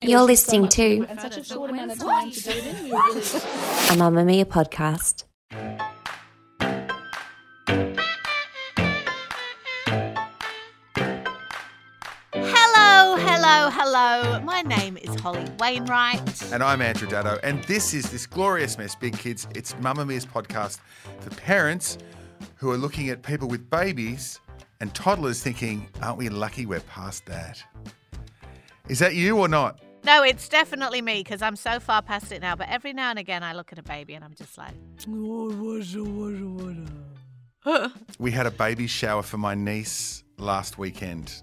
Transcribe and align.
You're 0.00 0.22
listening 0.22 0.68
to 0.68 1.04
and 1.08 1.20
such 1.20 1.38
a 1.38 1.42
short 1.42 1.70
amount 1.70 1.90
of 1.90 1.98
time 1.98 2.30
to 2.30 2.40
do 2.40 2.50
it 2.50 2.66
in. 2.66 2.84
Really 2.84 3.18
a 3.18 3.98
Mamamia 3.98 4.44
podcast. 4.44 5.24
Hello, 12.32 13.16
hello, 13.16 13.70
hello. 13.72 14.40
My 14.44 14.62
name 14.62 14.96
is 14.98 15.18
Holly 15.20 15.44
Wainwright. 15.58 16.52
And 16.52 16.62
I'm 16.62 16.80
Andrew 16.80 17.08
Daddo, 17.08 17.40
and 17.42 17.64
this 17.64 17.92
is 17.92 18.08
this 18.08 18.24
glorious 18.24 18.78
mess, 18.78 18.94
big 18.94 19.18
kids. 19.18 19.48
It's 19.56 19.72
Mamamia's 19.74 20.24
podcast 20.24 20.78
for 21.18 21.30
parents 21.30 21.98
who 22.54 22.70
are 22.70 22.78
looking 22.78 23.08
at 23.08 23.24
people 23.24 23.48
with 23.48 23.68
babies 23.68 24.38
and 24.78 24.94
toddlers 24.94 25.42
thinking, 25.42 25.88
aren't 26.02 26.18
we 26.18 26.28
lucky 26.28 26.66
we're 26.66 26.78
past 26.82 27.26
that? 27.26 27.60
Is 28.88 29.00
that 29.00 29.16
you 29.16 29.36
or 29.36 29.48
not? 29.48 29.80
No, 30.04 30.22
it's 30.22 30.48
definitely 30.48 31.02
me 31.02 31.22
because 31.22 31.42
I'm 31.42 31.56
so 31.56 31.80
far 31.80 32.02
past 32.02 32.32
it 32.32 32.40
now. 32.40 32.56
But 32.56 32.68
every 32.68 32.92
now 32.92 33.10
and 33.10 33.18
again, 33.18 33.42
I 33.42 33.52
look 33.52 33.72
at 33.72 33.78
a 33.78 33.82
baby 33.82 34.14
and 34.14 34.24
I'm 34.24 34.34
just 34.34 34.56
like, 34.56 34.74
We 38.18 38.30
had 38.30 38.46
a 38.46 38.50
baby 38.50 38.86
shower 38.86 39.22
for 39.22 39.36
my 39.36 39.54
niece 39.54 40.24
last 40.38 40.78
weekend, 40.78 41.42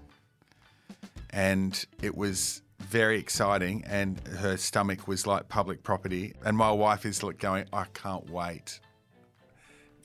and 1.30 1.84
it 2.02 2.16
was 2.16 2.62
very 2.80 3.18
exciting. 3.18 3.84
And 3.86 4.18
her 4.26 4.56
stomach 4.56 5.06
was 5.06 5.26
like 5.26 5.48
public 5.48 5.82
property. 5.82 6.34
And 6.44 6.56
my 6.56 6.70
wife 6.70 7.06
is 7.06 7.22
like 7.22 7.38
going, 7.38 7.66
I 7.72 7.84
can't 7.92 8.28
wait 8.30 8.80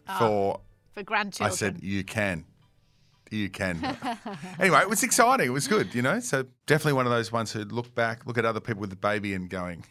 ah, 0.07 0.19
for. 0.19 0.61
for 0.91 1.03
grandchildren. 1.03 1.51
I 1.51 1.55
said, 1.55 1.79
You 1.81 2.03
can. 2.03 2.45
You 3.31 3.49
can. 3.49 3.97
anyway, 4.59 4.81
it 4.81 4.89
was 4.89 5.03
exciting. 5.03 5.47
It 5.47 5.51
was 5.51 5.67
good, 5.67 5.95
you 5.95 6.01
know? 6.01 6.19
So 6.19 6.45
definitely 6.67 6.93
one 6.93 7.05
of 7.05 7.11
those 7.13 7.31
ones 7.31 7.51
who 7.53 7.63
look 7.63 7.95
back, 7.95 8.25
look 8.25 8.37
at 8.37 8.45
other 8.45 8.59
people 8.59 8.81
with 8.81 8.89
the 8.89 8.97
baby 8.97 9.33
and 9.33 9.49
going, 9.49 9.85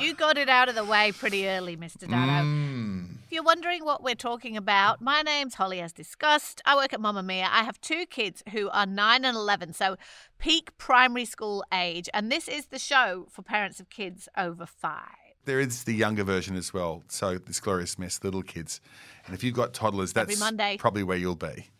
you 0.00 0.14
got 0.14 0.38
it 0.38 0.48
out 0.48 0.68
of 0.68 0.74
the 0.74 0.84
way 0.84 1.12
pretty 1.12 1.48
early, 1.48 1.76
Mr. 1.76 2.04
Daddo. 2.06 2.44
mm. 2.44 3.08
If 3.24 3.32
you're 3.32 3.42
wondering 3.42 3.84
what 3.84 4.02
we're 4.04 4.14
talking 4.14 4.56
about, 4.56 5.00
my 5.00 5.22
name's 5.22 5.54
Holly, 5.54 5.80
as 5.80 5.92
discussed. 5.92 6.62
I 6.64 6.76
work 6.76 6.92
at 6.92 7.00
Mamamia. 7.00 7.48
I 7.50 7.64
have 7.64 7.80
two 7.80 8.06
kids 8.06 8.42
who 8.52 8.70
are 8.70 8.86
9 8.86 9.24
and 9.24 9.36
11, 9.36 9.72
so 9.72 9.96
peak 10.38 10.76
primary 10.78 11.24
school 11.24 11.64
age. 11.74 12.08
And 12.14 12.30
this 12.30 12.46
is 12.46 12.66
the 12.66 12.78
show 12.78 13.26
for 13.30 13.42
parents 13.42 13.80
of 13.80 13.90
kids 13.90 14.28
over 14.36 14.64
five. 14.64 15.25
There 15.46 15.60
is 15.60 15.84
the 15.84 15.94
younger 15.94 16.24
version 16.24 16.56
as 16.56 16.74
well. 16.74 17.04
So 17.08 17.38
this 17.38 17.60
glorious 17.60 17.98
mess, 18.00 18.18
little 18.22 18.42
kids. 18.42 18.80
And 19.26 19.34
if 19.34 19.44
you've 19.44 19.54
got 19.54 19.72
toddlers, 19.72 20.12
that's 20.12 20.38
probably 20.78 21.04
where 21.04 21.16
you'll 21.16 21.36
be. 21.36 21.70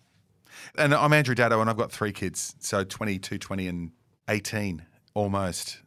And 0.78 0.94
I'm 0.94 1.12
Andrew 1.12 1.34
Daddo, 1.34 1.60
and 1.60 1.68
I've 1.68 1.76
got 1.76 1.90
three 1.90 2.12
kids. 2.12 2.54
So 2.60 2.84
22, 2.84 3.38
20, 3.38 3.68
and 3.68 3.90
18 4.28 4.86
almost 5.14 5.80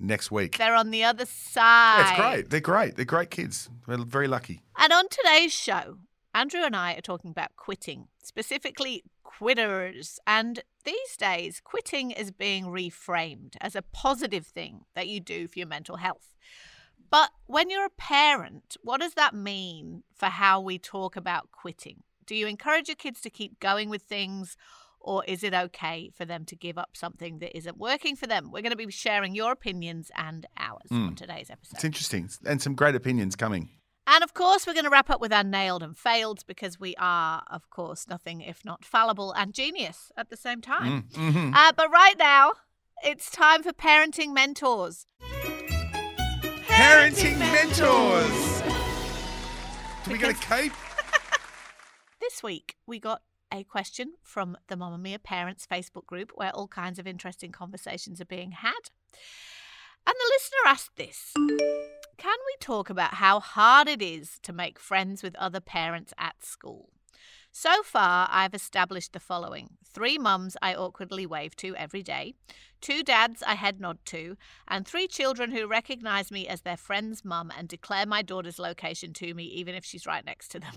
next 0.00 0.32
week. 0.32 0.58
They're 0.58 0.74
on 0.74 0.90
the 0.90 1.04
other 1.04 1.24
side. 1.24 2.04
That's 2.04 2.20
great. 2.20 2.50
They're 2.50 2.60
great. 2.60 2.96
They're 2.96 3.04
great 3.04 3.30
kids. 3.30 3.70
We're 3.86 3.98
very 3.98 4.26
lucky. 4.26 4.60
And 4.76 4.92
on 4.92 5.08
today's 5.08 5.52
show, 5.52 5.98
Andrew 6.34 6.62
and 6.64 6.74
I 6.74 6.94
are 6.94 7.00
talking 7.00 7.30
about 7.30 7.54
quitting, 7.56 8.08
specifically 8.22 9.04
quitters. 9.22 10.18
And 10.26 10.64
these 10.84 11.16
days, 11.16 11.60
quitting 11.62 12.10
is 12.10 12.32
being 12.32 12.64
reframed 12.64 13.54
as 13.60 13.76
a 13.76 13.82
positive 13.82 14.46
thing 14.46 14.80
that 14.96 15.06
you 15.06 15.20
do 15.20 15.46
for 15.46 15.60
your 15.60 15.68
mental 15.68 15.98
health. 15.98 16.34
But 17.10 17.30
when 17.46 17.70
you're 17.70 17.86
a 17.86 17.90
parent, 17.90 18.76
what 18.82 19.00
does 19.00 19.14
that 19.14 19.34
mean 19.34 20.04
for 20.14 20.26
how 20.26 20.60
we 20.60 20.78
talk 20.78 21.16
about 21.16 21.50
quitting? 21.50 22.02
Do 22.24 22.34
you 22.36 22.46
encourage 22.46 22.88
your 22.88 22.96
kids 22.96 23.20
to 23.22 23.30
keep 23.30 23.58
going 23.58 23.90
with 23.90 24.02
things? 24.02 24.56
Or 25.00 25.24
is 25.24 25.42
it 25.42 25.54
okay 25.54 26.10
for 26.14 26.24
them 26.24 26.44
to 26.44 26.54
give 26.54 26.76
up 26.76 26.90
something 26.94 27.38
that 27.38 27.56
isn't 27.56 27.78
working 27.78 28.16
for 28.16 28.26
them? 28.26 28.50
We're 28.52 28.62
going 28.62 28.70
to 28.70 28.76
be 28.76 28.90
sharing 28.90 29.34
your 29.34 29.50
opinions 29.50 30.10
and 30.14 30.46
ours 30.58 30.88
on 30.90 31.14
today's 31.14 31.48
episode. 31.48 31.76
It's 31.76 31.84
interesting. 31.84 32.28
And 32.46 32.60
some 32.60 32.74
great 32.74 32.94
opinions 32.94 33.34
coming. 33.34 33.70
And 34.06 34.22
of 34.22 34.34
course, 34.34 34.66
we're 34.66 34.74
going 34.74 34.84
to 34.84 34.90
wrap 34.90 35.08
up 35.08 35.20
with 35.20 35.32
our 35.32 35.44
nailed 35.44 35.82
and 35.82 35.96
failed 35.96 36.44
because 36.46 36.78
we 36.78 36.94
are, 36.98 37.42
of 37.50 37.70
course, 37.70 38.08
nothing 38.08 38.40
if 38.40 38.64
not 38.64 38.84
fallible 38.84 39.32
and 39.32 39.54
genius 39.54 40.12
at 40.16 40.30
the 40.30 40.36
same 40.36 40.60
time. 40.60 41.04
Mm-hmm. 41.12 41.54
Uh, 41.54 41.72
but 41.72 41.90
right 41.90 42.18
now, 42.18 42.52
it's 43.02 43.30
time 43.30 43.62
for 43.62 43.72
parenting 43.72 44.34
mentors. 44.34 45.06
Parenting 46.80 47.38
mentors. 47.38 48.62
Do 50.02 50.12
we 50.12 50.16
get 50.16 50.30
a 50.30 50.34
cape? 50.34 50.72
This 52.22 52.42
week, 52.42 52.76
we 52.86 52.98
got 52.98 53.20
a 53.52 53.64
question 53.64 54.14
from 54.22 54.56
the 54.68 54.76
Mamamia 54.76 55.22
Parents 55.22 55.66
Facebook 55.70 56.06
group 56.06 56.32
where 56.34 56.52
all 56.52 56.68
kinds 56.68 56.98
of 56.98 57.06
interesting 57.06 57.52
conversations 57.52 58.18
are 58.18 58.24
being 58.24 58.52
had. 58.52 58.88
And 60.06 60.14
the 60.14 60.32
listener 60.32 60.58
asked 60.64 60.96
this 60.96 61.34
Can 62.16 62.38
we 62.46 62.56
talk 62.60 62.88
about 62.88 63.14
how 63.14 63.40
hard 63.40 63.86
it 63.86 64.00
is 64.00 64.38
to 64.44 64.52
make 64.54 64.78
friends 64.78 65.22
with 65.22 65.36
other 65.36 65.60
parents 65.60 66.14
at 66.16 66.42
school? 66.42 66.88
So 67.52 67.82
far, 67.82 68.28
I've 68.30 68.54
established 68.54 69.12
the 69.12 69.20
following 69.20 69.70
three 69.84 70.18
mums 70.18 70.56
I 70.62 70.74
awkwardly 70.74 71.26
wave 71.26 71.56
to 71.56 71.74
every 71.74 72.02
day, 72.02 72.34
two 72.80 73.02
dads 73.02 73.42
I 73.42 73.54
head 73.54 73.80
nod 73.80 73.98
to, 74.06 74.36
and 74.68 74.86
three 74.86 75.08
children 75.08 75.50
who 75.50 75.66
recognize 75.66 76.30
me 76.30 76.46
as 76.46 76.62
their 76.62 76.76
friend's 76.76 77.24
mum 77.24 77.50
and 77.56 77.68
declare 77.68 78.06
my 78.06 78.22
daughter's 78.22 78.60
location 78.60 79.12
to 79.14 79.34
me, 79.34 79.44
even 79.44 79.74
if 79.74 79.84
she's 79.84 80.06
right 80.06 80.24
next 80.24 80.48
to 80.52 80.60
them. 80.60 80.74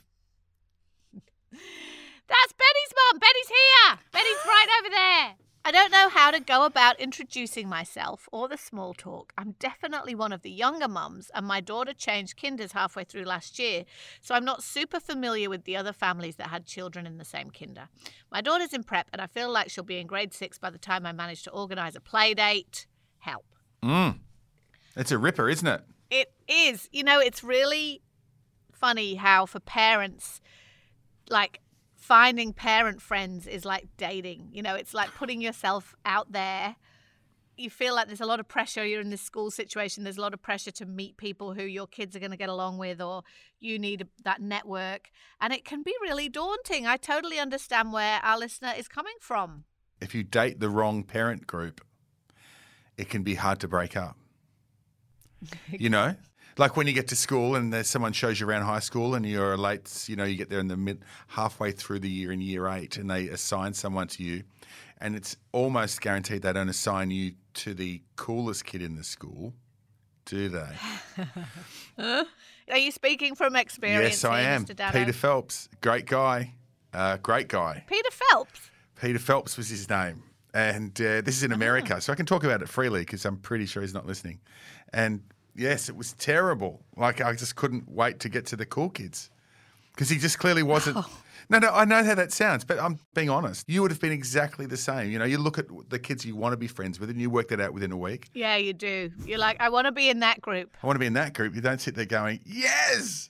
That's 1.51 2.53
Betty's 2.53 2.94
mum. 2.95 3.19
Betty's 3.19 3.50
here. 3.50 4.00
Betty's 4.12 4.45
right 4.45 4.67
over 4.79 4.89
there. 4.89 5.53
I 5.66 5.72
don't 5.72 5.91
know 5.94 6.09
how 6.09 6.29
to 6.29 6.41
go 6.41 6.66
about 6.66 7.00
introducing 7.00 7.69
myself 7.69 8.28
or 8.34 8.50
the 8.50 8.57
small 8.57 8.94
talk. 8.94 9.31
I'm 9.38 9.56
definitely 9.59 10.13
one 10.13 10.34
of 10.34 10.41
the 10.41 10.51
younger 10.51 10.90
mums, 10.90 11.31
and 11.34 11.46
my 11.46 11.62
daughter 11.62 11.94
changed 11.94 12.35
kinders 12.35 12.74
halfway 12.74 13.06
through 13.06 13.24
last 13.24 13.57
year, 13.57 13.85
so 14.19 14.35
I'm 14.35 14.44
not 14.44 14.62
super 14.62 15.00
familiar 15.00 15.50
with 15.50 15.63
the 15.63 15.78
other 15.78 15.94
families 15.94 16.35
that 16.35 16.50
had 16.50 16.66
children 16.66 17.07
in 17.07 17.18
the 17.18 17.24
same 17.24 17.50
kinder. 17.50 17.88
My 18.29 18.41
daughter's 18.41 18.74
in 18.74 18.84
prep, 18.84 19.07
and 19.13 19.22
I 19.22 19.28
feel 19.28 19.50
like 19.50 19.69
she'll 19.69 19.85
be 19.85 20.00
in 20.00 20.07
grade 20.07 20.34
six 20.34 20.57
by 20.59 20.69
the 20.69 20.78
time 20.78 21.06
I 21.06 21.13
manage 21.13 21.44
to 21.44 21.51
organise 21.51 21.95
a 21.95 22.01
play 22.01 22.34
date. 22.34 22.85
Help. 23.19 23.45
Mm. 23.81 24.19
It's 24.97 25.13
a 25.13 25.18
ripper, 25.18 25.47
isn't 25.47 25.68
it? 25.68 25.81
It 26.09 26.34
is. 26.45 26.90
You 26.91 27.06
know, 27.06 27.22
it's 27.22 27.41
really 27.41 28.01
funny 28.74 29.16
how 29.16 29.45
for 29.45 29.62
parents, 29.62 30.41
like 31.30 31.62
finding 32.03 32.52
parent 32.52 33.02
friends 33.02 33.47
is 33.47 33.64
like 33.64 33.88
dating. 33.96 34.50
You 34.52 34.62
know, 34.62 34.75
it's 34.75 34.94
like 34.94 35.09
putting 35.16 35.40
yourself 35.41 35.96
out 36.06 36.34
there. 36.34 36.75
You 37.56 37.69
feel 37.69 37.96
like 37.96 38.08
there's 38.08 38.19
a 38.19 38.25
lot 38.25 38.41
of 38.41 38.47
pressure. 38.47 38.86
You're 38.86 39.00
in 39.00 39.09
this 39.09 39.22
school 39.22 39.50
situation. 39.52 40.03
There's 40.03 40.18
a 40.18 40.22
lot 40.22 40.34
of 40.34 40.42
pressure 40.42 40.72
to 40.72 40.86
meet 40.86 41.16
people 41.16 41.53
who 41.53 41.63
your 41.63 41.88
kids 41.88 42.13
are 42.16 42.19
going 42.19 42.31
to 42.31 42.38
get 42.38 42.50
along 42.50 42.78
with, 42.78 43.00
or 43.00 43.22
you 43.62 43.80
need 43.80 44.06
that 44.25 44.42
network. 44.42 45.12
And 45.40 45.53
it 45.53 45.63
can 45.63 45.81
be 45.81 45.94
really 46.02 46.28
daunting. 46.28 46.86
I 46.86 46.97
totally 46.97 47.40
understand 47.40 47.94
where 47.94 48.19
our 48.22 48.38
listener 48.38 48.74
is 48.77 48.89
coming 48.89 49.16
from. 49.22 49.63
If 50.01 50.13
you 50.13 50.24
date 50.24 50.60
the 50.60 50.69
wrong 50.69 51.04
parent 51.04 51.48
group, 51.48 51.80
it 52.98 53.10
can 53.10 53.24
be 53.24 53.36
hard 53.36 53.62
to 53.62 53.68
break 53.69 53.95
up. 53.95 54.18
you 55.72 55.89
know? 55.89 56.16
Like 56.57 56.77
when 56.77 56.88
you 56.88 56.94
get 56.94 57.07
to 57.09 57.15
school 57.15 57.55
and 57.55 57.73
there's 57.73 57.89
someone 57.89 58.13
shows 58.13 58.39
you 58.39 58.47
around 58.47 58.63
high 58.63 58.79
school 58.79 59.15
and 59.15 59.25
you're 59.25 59.57
late, 59.57 60.05
you 60.07 60.15
know, 60.15 60.23
you 60.23 60.35
get 60.35 60.50
there 60.50 60.59
in 60.59 60.67
the 60.67 60.77
mid 60.77 61.03
halfway 61.27 61.71
through 61.71 62.00
the 62.00 62.09
year 62.09 62.31
in 62.31 62.41
year 62.41 62.67
eight 62.67 62.97
and 62.97 63.09
they 63.09 63.27
assign 63.27 63.73
someone 63.73 64.07
to 64.09 64.23
you 64.23 64.44
and 65.03 65.17
it's 65.17 65.35
almost 65.51 66.00
guaranteed 66.00 66.41
they 66.44 66.53
don't 66.53 66.69
assign 66.69 67.11
you 67.11 67.33
to 67.53 67.73
the 67.73 68.01
coolest 68.15 68.63
kid 68.63 68.81
in 68.81 68.95
the 68.95 69.03
school, 69.03 69.53
do 70.25 70.47
they? 70.47 70.69
Are 72.71 72.77
you 72.77 72.89
speaking 72.89 73.35
from 73.35 73.57
experience? 73.57 74.23
yes, 74.23 74.25
I 74.25 74.41
am. 74.41 74.65
Mr. 74.65 74.94
Peter 74.94 75.11
Phelps, 75.11 75.67
great 75.81 76.05
guy, 76.05 76.53
uh, 76.94 77.17
great 77.17 77.50
guy. 77.50 77.83
Peter 77.88 78.09
Phelps. 78.11 78.71
Peter 79.00 79.19
Phelps 79.19 79.57
was 79.57 79.67
his 79.67 79.89
name. 79.89 80.23
And 80.53 80.91
uh, 81.01 81.19
this 81.21 81.35
is 81.35 81.44
in 81.44 81.51
America, 81.51 82.00
so 82.00 82.13
I 82.13 82.15
can 82.15 82.27
talk 82.27 82.44
about 82.44 82.61
it 82.61 82.69
freely 82.69 83.01
because 83.01 83.25
I'm 83.25 83.38
pretty 83.38 83.65
sure 83.65 83.81
he's 83.81 83.94
not 83.94 84.05
listening. 84.05 84.39
And 84.94 85.23
yes, 85.55 85.89
it 85.89 85.95
was 85.95 86.13
terrible. 86.13 86.81
Like, 86.95 87.21
I 87.21 87.33
just 87.33 87.55
couldn't 87.55 87.89
wait 87.89 88.19
to 88.21 88.29
get 88.29 88.45
to 88.47 88.55
the 88.55 88.65
cool 88.65 88.89
kids 88.89 89.29
because 89.94 90.09
he 90.09 90.17
just 90.17 90.39
clearly 90.39 90.63
wasn't. 90.63 90.97
Oh. 90.97 91.09
No, 91.50 91.59
no, 91.59 91.71
I 91.71 91.83
know 91.83 92.03
how 92.03 92.15
that 92.15 92.31
sounds, 92.31 92.63
but 92.63 92.79
I'm 92.79 93.00
being 93.13 93.29
honest. 93.29 93.69
You 93.69 93.81
would 93.81 93.91
have 93.91 94.00
been 94.00 94.13
exactly 94.13 94.65
the 94.65 94.77
same. 94.77 95.11
You 95.11 95.19
know, 95.19 95.25
you 95.25 95.38
look 95.38 95.57
at 95.57 95.65
the 95.89 96.00
kids 96.00 96.25
you 96.25 96.35
want 96.35 96.53
to 96.53 96.57
be 96.57 96.67
friends 96.67 97.00
with, 97.00 97.09
and 97.09 97.19
you 97.19 97.29
work 97.29 97.50
that 97.50 97.59
out 97.59 97.73
within 97.73 97.91
a 97.91 97.97
week. 97.97 98.29
Yeah, 98.33 98.55
you 98.55 98.73
do. 98.73 99.11
You're 99.25 99.39
like, 99.39 99.59
I 99.59 99.69
want 99.69 99.85
to 99.85 99.91
be 99.91 100.09
in 100.09 100.19
that 100.19 100.41
group. 100.41 100.75
I 100.81 100.88
want 100.88 100.95
to 100.95 101.00
be 101.00 101.05
in 101.05 101.13
that 101.13 101.33
group. 101.33 101.53
You 101.53 101.61
don't 101.61 101.81
sit 101.81 101.95
there 101.95 102.05
going, 102.05 102.39
yes, 102.45 103.29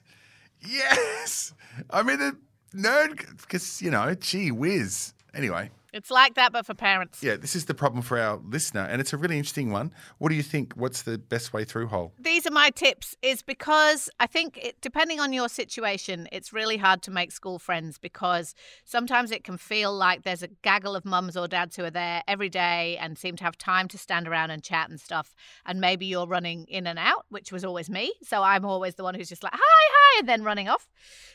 yes. 0.61 1.53
I'm 1.89 2.07
in 2.09 2.21
a 2.21 2.33
nerd 2.75 3.41
because 3.41 3.81
you 3.81 3.89
know, 3.89 4.13
gee 4.15 4.51
whiz. 4.51 5.13
Anyway, 5.33 5.71
It's 5.93 6.09
like 6.09 6.33
that, 6.33 6.51
but 6.51 6.65
for 6.65 6.73
parents. 6.73 7.21
yeah, 7.21 7.35
this 7.35 7.55
is 7.55 7.65
the 7.65 7.75
problem 7.75 8.01
for 8.01 8.17
our 8.17 8.37
listener, 8.43 8.81
and 8.81 8.99
it's 8.99 9.13
a 9.13 9.17
really 9.17 9.37
interesting 9.37 9.71
one. 9.71 9.91
What 10.17 10.29
do 10.29 10.35
you 10.35 10.41
think? 10.41 10.73
What's 10.73 11.03
the 11.03 11.19
best 11.19 11.53
way 11.53 11.65
through, 11.65 11.87
Hole? 11.87 12.13
These 12.19 12.47
are 12.47 12.51
my 12.51 12.71
tips, 12.71 13.15
is 13.21 13.43
because 13.43 14.09
I 14.19 14.25
think 14.25 14.57
it, 14.57 14.81
depending 14.81 15.19
on 15.19 15.33
your 15.33 15.47
situation, 15.47 16.27
it's 16.31 16.51
really 16.51 16.77
hard 16.77 17.03
to 17.03 17.11
make 17.11 17.31
school 17.31 17.59
friends 17.59 17.99
because 17.99 18.55
sometimes 18.83 19.29
it 19.29 19.43
can 19.43 19.57
feel 19.59 19.93
like 19.93 20.23
there's 20.23 20.41
a 20.41 20.47
gaggle 20.63 20.95
of 20.95 21.05
mums 21.05 21.37
or 21.37 21.47
dads 21.47 21.75
who 21.75 21.83
are 21.83 21.91
there 21.91 22.23
every 22.27 22.49
day 22.49 22.97
and 22.97 23.15
seem 23.15 23.35
to 23.35 23.43
have 23.43 23.55
time 23.55 23.87
to 23.89 23.97
stand 23.99 24.27
around 24.27 24.49
and 24.49 24.63
chat 24.63 24.89
and 24.89 24.99
stuff. 24.99 25.35
And 25.63 25.79
maybe 25.79 26.07
you're 26.07 26.25
running 26.25 26.65
in 26.65 26.87
and 26.87 26.97
out, 26.97 27.25
which 27.29 27.51
was 27.51 27.63
always 27.63 27.87
me. 27.87 28.13
So 28.23 28.41
I'm 28.41 28.65
always 28.65 28.95
the 28.95 29.03
one 29.03 29.13
who's 29.13 29.29
just 29.29 29.43
like, 29.43 29.53
hi, 29.53 29.59
hi, 29.61 30.19
and 30.21 30.27
then 30.27 30.43
running 30.43 30.67
off. 30.67 30.89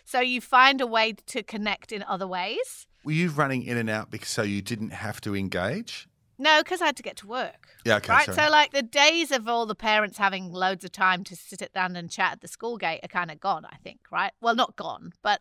So 0.04 0.18
you 0.18 0.40
find 0.40 0.80
a 0.80 0.86
way 0.86 1.12
to 1.26 1.44
connect 1.44 1.92
in 1.92 2.02
other 2.02 2.26
ways. 2.26 2.87
Were 3.04 3.12
you 3.12 3.30
running 3.30 3.62
in 3.62 3.76
and 3.76 3.88
out 3.88 4.10
because 4.10 4.28
so 4.28 4.42
you 4.42 4.62
didn't 4.62 4.90
have 4.90 5.20
to 5.22 5.36
engage? 5.36 6.08
No, 6.38 6.60
because 6.62 6.80
I 6.80 6.86
had 6.86 6.96
to 6.96 7.02
get 7.02 7.16
to 7.16 7.26
work. 7.26 7.68
Yeah, 7.84 7.96
okay. 7.96 8.12
right. 8.12 8.26
sorry. 8.26 8.36
So, 8.36 8.50
like 8.50 8.72
the 8.72 8.82
days 8.82 9.32
of 9.32 9.48
all 9.48 9.66
the 9.66 9.74
parents 9.74 10.18
having 10.18 10.52
loads 10.52 10.84
of 10.84 10.92
time 10.92 11.24
to 11.24 11.36
sit 11.36 11.72
down 11.72 11.96
and 11.96 12.10
chat 12.10 12.32
at 12.32 12.40
the 12.40 12.48
school 12.48 12.76
gate 12.76 13.00
are 13.02 13.08
kind 13.08 13.30
of 13.30 13.40
gone, 13.40 13.64
I 13.64 13.76
think, 13.82 14.00
right? 14.12 14.32
Well, 14.40 14.54
not 14.54 14.76
gone, 14.76 15.12
but 15.22 15.40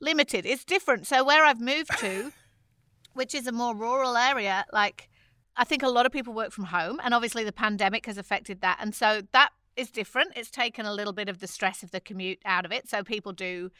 limited. 0.00 0.44
It's 0.44 0.64
different. 0.64 1.06
So, 1.06 1.24
where 1.24 1.44
I've 1.44 1.60
moved 1.60 1.96
to, 2.00 2.32
which 3.14 3.34
is 3.34 3.46
a 3.46 3.52
more 3.52 3.76
rural 3.76 4.16
area, 4.16 4.64
like 4.72 5.08
I 5.56 5.64
think 5.64 5.82
a 5.82 5.88
lot 5.88 6.06
of 6.06 6.12
people 6.12 6.32
work 6.32 6.52
from 6.52 6.64
home, 6.64 7.00
and 7.02 7.12
obviously 7.12 7.44
the 7.44 7.52
pandemic 7.52 8.06
has 8.06 8.18
affected 8.18 8.60
that. 8.60 8.78
And 8.80 8.94
so 8.94 9.22
that 9.32 9.50
is 9.78 9.90
different. 9.90 10.32
It's 10.36 10.50
taken 10.50 10.84
a 10.84 10.92
little 10.92 11.12
bit 11.12 11.28
of 11.28 11.38
the 11.38 11.46
stress 11.46 11.82
of 11.82 11.92
the 11.92 12.00
commute 12.00 12.40
out 12.44 12.64
of 12.64 12.72
it. 12.72 12.88
So 12.88 13.02
people 13.04 13.32
do 13.32 13.70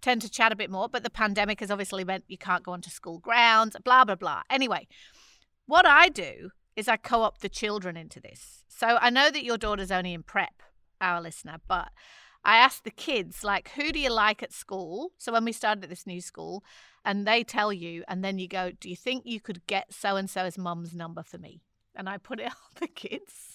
tend 0.00 0.22
to 0.22 0.30
chat 0.30 0.52
a 0.52 0.56
bit 0.56 0.70
more. 0.70 0.88
But 0.88 1.02
the 1.02 1.10
pandemic 1.10 1.60
has 1.60 1.70
obviously 1.70 2.04
meant 2.04 2.24
you 2.28 2.38
can't 2.38 2.62
go 2.62 2.72
onto 2.72 2.90
school 2.90 3.18
grounds, 3.18 3.76
blah, 3.84 4.04
blah, 4.04 4.14
blah. 4.14 4.42
Anyway, 4.48 4.86
what 5.66 5.84
I 5.84 6.08
do 6.08 6.50
is 6.76 6.88
I 6.88 6.96
co 6.96 7.22
opt 7.22 7.40
the 7.40 7.48
children 7.48 7.96
into 7.96 8.20
this. 8.20 8.64
So 8.68 8.98
I 9.00 9.10
know 9.10 9.30
that 9.30 9.44
your 9.44 9.58
daughter's 9.58 9.90
only 9.90 10.14
in 10.14 10.22
prep, 10.22 10.62
our 11.00 11.20
listener, 11.20 11.56
but 11.66 11.88
I 12.44 12.58
asked 12.58 12.84
the 12.84 12.90
kids, 12.90 13.42
like, 13.42 13.70
who 13.70 13.90
do 13.90 13.98
you 13.98 14.10
like 14.10 14.42
at 14.42 14.52
school? 14.52 15.10
So 15.18 15.32
when 15.32 15.44
we 15.44 15.52
started 15.52 15.82
at 15.82 15.90
this 15.90 16.06
new 16.06 16.20
school, 16.20 16.62
and 17.04 17.26
they 17.26 17.42
tell 17.42 17.72
you, 17.72 18.04
and 18.06 18.22
then 18.24 18.38
you 18.38 18.46
go, 18.46 18.70
do 18.80 18.88
you 18.88 18.96
think 18.96 19.24
you 19.26 19.40
could 19.40 19.66
get 19.66 19.92
so 19.92 20.16
and 20.16 20.30
so's 20.30 20.56
mum's 20.56 20.94
number 20.94 21.22
for 21.22 21.38
me? 21.38 21.62
And 21.96 22.08
I 22.08 22.18
put 22.18 22.38
it 22.38 22.46
on 22.46 22.52
the 22.80 22.86
kids. 22.86 23.47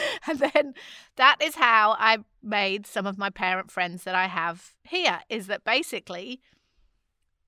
And 0.26 0.38
then 0.38 0.74
that 1.16 1.36
is 1.42 1.56
how 1.56 1.96
I 1.98 2.18
made 2.42 2.86
some 2.86 3.06
of 3.06 3.18
my 3.18 3.30
parent 3.30 3.70
friends 3.70 4.04
that 4.04 4.14
I 4.14 4.26
have 4.26 4.70
here 4.84 5.20
is 5.28 5.46
that 5.48 5.64
basically 5.64 6.40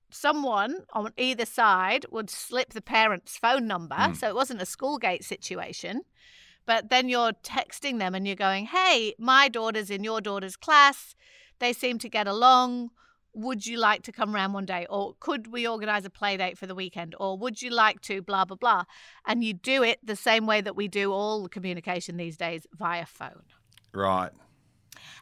someone 0.09 0.83
on 0.93 1.11
either 1.17 1.45
side 1.45 2.05
would 2.11 2.29
slip 2.29 2.73
the 2.73 2.81
parent's 2.81 3.37
phone 3.37 3.67
number. 3.67 3.95
Mm. 3.95 4.15
So 4.15 4.27
it 4.27 4.35
wasn't 4.35 4.61
a 4.61 4.65
school 4.65 4.97
gate 4.97 5.23
situation. 5.23 6.01
But 6.65 6.89
then 6.89 7.09
you're 7.09 7.33
texting 7.43 7.99
them 7.99 8.15
and 8.15 8.25
you're 8.25 8.35
going, 8.35 8.65
hey, 8.65 9.13
my 9.19 9.49
daughter's 9.49 9.91
in 9.91 10.03
your 10.03 10.21
daughter's 10.21 10.57
class. 10.57 11.15
They 11.59 11.73
seem 11.73 11.99
to 11.99 12.09
get 12.09 12.27
along. 12.27 12.89
Would 13.35 13.67
you 13.67 13.77
like 13.77 14.01
to 14.03 14.11
come 14.11 14.33
round 14.33 14.53
one 14.53 14.65
day? 14.65 14.87
Or 14.89 15.13
could 15.19 15.47
we 15.47 15.67
organise 15.67 16.05
a 16.05 16.09
play 16.09 16.37
date 16.37 16.57
for 16.57 16.67
the 16.67 16.75
weekend? 16.75 17.15
Or 17.19 17.37
would 17.37 17.61
you 17.61 17.69
like 17.69 18.01
to 18.01 18.21
blah, 18.21 18.45
blah, 18.45 18.57
blah? 18.57 18.83
And 19.27 19.43
you 19.43 19.53
do 19.53 19.83
it 19.83 19.99
the 20.01 20.15
same 20.15 20.45
way 20.47 20.61
that 20.61 20.75
we 20.75 20.87
do 20.87 21.11
all 21.11 21.47
communication 21.49 22.17
these 22.17 22.37
days 22.37 22.65
via 22.73 23.05
phone. 23.05 23.43
right. 23.93 24.31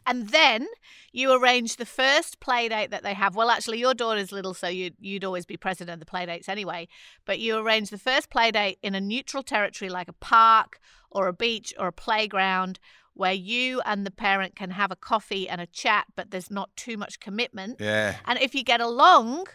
And 0.06 0.28
then 0.28 0.66
you 1.12 1.32
arrange 1.32 1.76
the 1.76 1.86
first 1.86 2.40
play 2.40 2.68
date 2.68 2.90
that 2.90 3.02
they 3.02 3.14
have. 3.14 3.36
Well, 3.36 3.50
actually, 3.50 3.80
your 3.80 3.94
daughter's 3.94 4.32
little, 4.32 4.54
so 4.54 4.68
you'd, 4.68 4.94
you'd 5.00 5.24
always 5.24 5.46
be 5.46 5.56
present 5.56 5.90
at 5.90 5.98
the 5.98 6.06
play 6.06 6.26
dates 6.26 6.48
anyway. 6.48 6.88
But 7.24 7.38
you 7.38 7.56
arrange 7.56 7.90
the 7.90 7.98
first 7.98 8.30
play 8.30 8.50
date 8.50 8.78
in 8.82 8.94
a 8.94 9.00
neutral 9.00 9.42
territory 9.42 9.88
like 9.88 10.08
a 10.08 10.14
park 10.14 10.78
or 11.10 11.26
a 11.26 11.32
beach 11.32 11.74
or 11.78 11.88
a 11.88 11.92
playground 11.92 12.78
where 13.14 13.32
you 13.32 13.80
and 13.84 14.04
the 14.04 14.10
parent 14.10 14.56
can 14.56 14.70
have 14.70 14.90
a 14.90 14.96
coffee 14.96 15.48
and 15.48 15.60
a 15.60 15.66
chat, 15.66 16.06
but 16.16 16.30
there's 16.30 16.50
not 16.50 16.74
too 16.76 16.96
much 16.96 17.20
commitment. 17.20 17.80
Yeah. 17.80 18.16
And 18.26 18.38
if 18.40 18.54
you 18.54 18.64
get 18.64 18.80
along, 18.80 19.46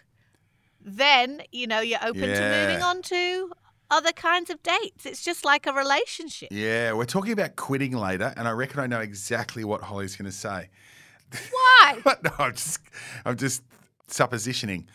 then, 0.82 1.42
you 1.52 1.68
know, 1.68 1.82
you're 1.82 2.04
open 2.04 2.22
to 2.22 2.68
moving 2.68 2.82
on 2.82 3.02
to 3.04 3.52
other 3.92 4.14
kinds 4.14 4.50
of 4.50 4.64
dates. 4.64 5.06
It's 5.06 5.24
just 5.24 5.44
like 5.44 5.68
a 5.68 5.74
relationship. 5.74 6.50
Yeah. 6.52 6.94
We're 6.94 7.06
talking 7.06 7.34
about 7.34 7.58
quitting 7.58 7.92
later, 7.92 8.34
and 8.38 8.48
I 8.48 8.52
reckon 8.52 8.80
I 8.80 8.88
know 8.88 9.02
exactly 9.02 9.64
what 9.64 9.82
Holly's 9.82 10.16
going 10.16 10.32
to 10.32 10.36
say. 10.36 10.70
Why? 11.52 12.00
But 12.04 12.24
no, 12.24 12.32
I'm 12.40 12.54
just, 12.54 12.80
I'm 13.26 13.38
just 13.38 13.62
suppositioning. 14.08 14.86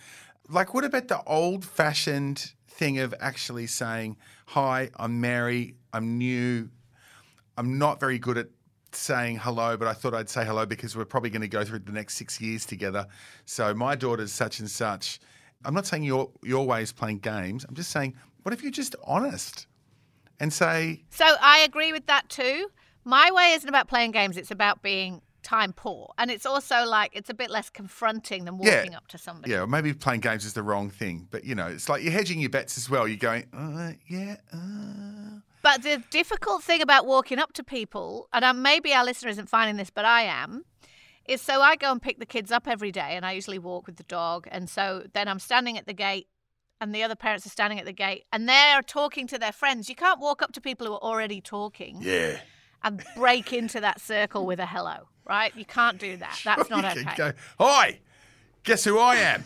Like, 0.48 0.74
what 0.74 0.84
about 0.84 1.08
the 1.08 1.22
old 1.26 1.64
fashioned 1.64 2.52
thing 2.68 2.98
of 2.98 3.14
actually 3.20 3.66
saying, 3.66 4.16
Hi, 4.48 4.90
I'm 4.96 5.20
Mary, 5.20 5.76
I'm 5.92 6.18
new, 6.18 6.70
I'm 7.56 7.78
not 7.78 8.00
very 8.00 8.18
good 8.18 8.38
at 8.38 8.48
saying 8.92 9.38
hello, 9.38 9.76
but 9.76 9.88
I 9.88 9.92
thought 9.92 10.14
I'd 10.14 10.28
say 10.28 10.44
hello 10.44 10.66
because 10.66 10.96
we're 10.96 11.04
probably 11.04 11.30
going 11.30 11.42
to 11.42 11.48
go 11.48 11.64
through 11.64 11.80
the 11.80 11.92
next 11.92 12.16
six 12.16 12.40
years 12.40 12.64
together. 12.64 13.06
So 13.44 13.74
my 13.74 13.94
daughter's 13.96 14.32
such 14.32 14.60
and 14.60 14.70
such. 14.70 15.18
I'm 15.64 15.74
not 15.74 15.86
saying 15.86 16.02
your 16.04 16.30
your 16.42 16.66
way 16.66 16.82
is 16.82 16.92
playing 16.92 17.18
games. 17.20 17.64
I'm 17.68 17.74
just 17.74 17.90
saying, 17.90 18.14
what 18.42 18.52
if 18.52 18.62
you're 18.62 18.70
just 18.70 18.94
honest 19.04 19.66
and 20.40 20.52
say, 20.52 21.04
So 21.10 21.24
I 21.40 21.60
agree 21.60 21.92
with 21.92 22.06
that 22.06 22.28
too. 22.28 22.68
My 23.04 23.30
way 23.32 23.52
isn't 23.52 23.68
about 23.68 23.88
playing 23.88 24.10
games, 24.12 24.36
it's 24.36 24.50
about 24.50 24.82
being 24.82 25.20
time 25.42 25.72
poor. 25.72 26.12
And 26.18 26.30
it's 26.30 26.46
also 26.46 26.84
like 26.84 27.10
it's 27.14 27.30
a 27.30 27.34
bit 27.34 27.50
less 27.50 27.68
confronting 27.70 28.44
than 28.46 28.58
Yeah. 28.60 28.76
walking 28.78 28.94
up 28.94 29.06
to 29.08 29.18
somebody. 29.18 29.52
yeah, 29.52 29.64
maybe 29.66 29.92
playing 29.92 30.20
games 30.20 30.44
is 30.44 30.54
the 30.54 30.62
wrong 30.62 30.88
thing, 30.90 31.28
but 31.30 31.44
you 31.44 31.54
know, 31.54 31.66
it's 31.66 31.88
like 31.88 32.02
you're 32.02 32.12
hedging 32.12 32.40
your 32.40 32.50
bets 32.50 32.76
as 32.78 32.88
well. 32.90 33.06
You're 33.08 33.16
going, 33.16 33.44
uh, 33.52 33.92
yeah, 34.06 34.36
uh. 34.52 35.40
But 35.64 35.82
the 35.82 36.02
difficult 36.10 36.62
thing 36.62 36.82
about 36.82 37.06
walking 37.06 37.38
up 37.38 37.54
to 37.54 37.64
people, 37.64 38.28
and 38.34 38.44
um, 38.44 38.60
maybe 38.60 38.92
our 38.92 39.02
listener 39.02 39.30
isn't 39.30 39.48
finding 39.48 39.78
this, 39.78 39.88
but 39.88 40.04
I 40.04 40.24
am, 40.24 40.66
is 41.26 41.40
so 41.40 41.62
I 41.62 41.74
go 41.76 41.90
and 41.90 42.02
pick 42.02 42.18
the 42.18 42.26
kids 42.26 42.52
up 42.52 42.68
every 42.68 42.92
day 42.92 43.16
and 43.16 43.24
I 43.24 43.32
usually 43.32 43.58
walk 43.58 43.86
with 43.86 43.96
the 43.96 44.02
dog. 44.02 44.46
And 44.50 44.68
so 44.68 45.04
then 45.14 45.26
I'm 45.26 45.38
standing 45.38 45.78
at 45.78 45.86
the 45.86 45.94
gate 45.94 46.28
and 46.82 46.94
the 46.94 47.02
other 47.02 47.16
parents 47.16 47.46
are 47.46 47.48
standing 47.48 47.78
at 47.78 47.86
the 47.86 47.94
gate 47.94 48.24
and 48.30 48.46
they're 48.46 48.82
talking 48.82 49.26
to 49.28 49.38
their 49.38 49.52
friends. 49.52 49.88
You 49.88 49.94
can't 49.94 50.20
walk 50.20 50.42
up 50.42 50.52
to 50.52 50.60
people 50.60 50.86
who 50.86 50.92
are 50.92 51.02
already 51.02 51.40
talking 51.40 51.96
yeah. 52.02 52.40
and 52.82 53.02
break 53.16 53.54
into 53.54 53.80
that 53.80 54.02
circle 54.02 54.44
with 54.44 54.60
a 54.60 54.66
hello, 54.66 55.08
right? 55.26 55.56
You 55.56 55.64
can't 55.64 55.96
do 55.98 56.18
that. 56.18 56.38
That's 56.44 56.68
not 56.68 56.94
You 56.94 57.00
okay. 57.00 57.14
Go, 57.16 57.32
Hi, 57.58 58.00
guess 58.64 58.84
who 58.84 58.98
I 58.98 59.16
am? 59.16 59.44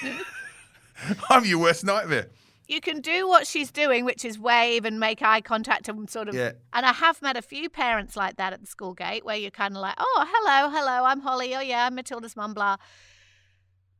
I'm 1.28 1.44
your 1.44 1.58
worst 1.58 1.84
nightmare. 1.84 2.28
You 2.66 2.80
can 2.80 3.00
do 3.00 3.28
what 3.28 3.46
she's 3.46 3.70
doing, 3.70 4.04
which 4.04 4.24
is 4.24 4.38
wave 4.38 4.84
and 4.84 4.98
make 4.98 5.22
eye 5.22 5.40
contact 5.40 5.88
and 5.88 6.10
sort 6.10 6.28
of. 6.28 6.34
Yeah. 6.34 6.52
And 6.72 6.84
I 6.84 6.92
have 6.92 7.22
met 7.22 7.36
a 7.36 7.42
few 7.42 7.68
parents 7.68 8.16
like 8.16 8.36
that 8.36 8.52
at 8.52 8.60
the 8.60 8.66
school 8.66 8.94
gate 8.94 9.24
where 9.24 9.36
you're 9.36 9.50
kind 9.50 9.76
of 9.76 9.82
like, 9.82 9.94
oh, 9.98 10.26
hello, 10.28 10.70
hello, 10.70 11.04
I'm 11.04 11.20
Holly. 11.20 11.54
Oh, 11.54 11.60
yeah, 11.60 11.86
I'm 11.86 11.94
Matilda's 11.94 12.36
mum, 12.36 12.54
blah. 12.54 12.76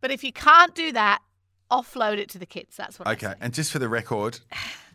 But 0.01 0.11
if 0.11 0.25
you 0.25 0.33
can't 0.33 0.75
do 0.75 0.93
that, 0.93 1.21
offload 1.71 2.19
it 2.19 2.29
to 2.31 2.39
the 2.39 2.47
kids. 2.47 2.77
That's 2.77 2.99
what 2.99 3.09
I 3.09 3.13
Okay, 3.13 3.35
and 3.41 3.55
just 3.55 3.73
for 3.73 3.79
the 3.79 3.89
record, 3.89 4.41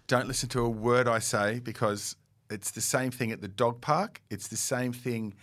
don't 0.08 0.28
listen 0.28 0.50
to 0.50 0.62
a 0.62 0.70
word 0.70 1.08
I 1.08 1.20
say 1.20 1.60
because 1.60 2.16
it's 2.50 2.72
the 2.72 2.82
same 2.82 3.12
thing 3.12 3.32
at 3.32 3.42
the 3.42 3.48
dog 3.48 3.82
park. 3.82 4.22
It's 4.30 4.48
the 4.50 4.58
same 4.58 4.94
thing 4.94 5.34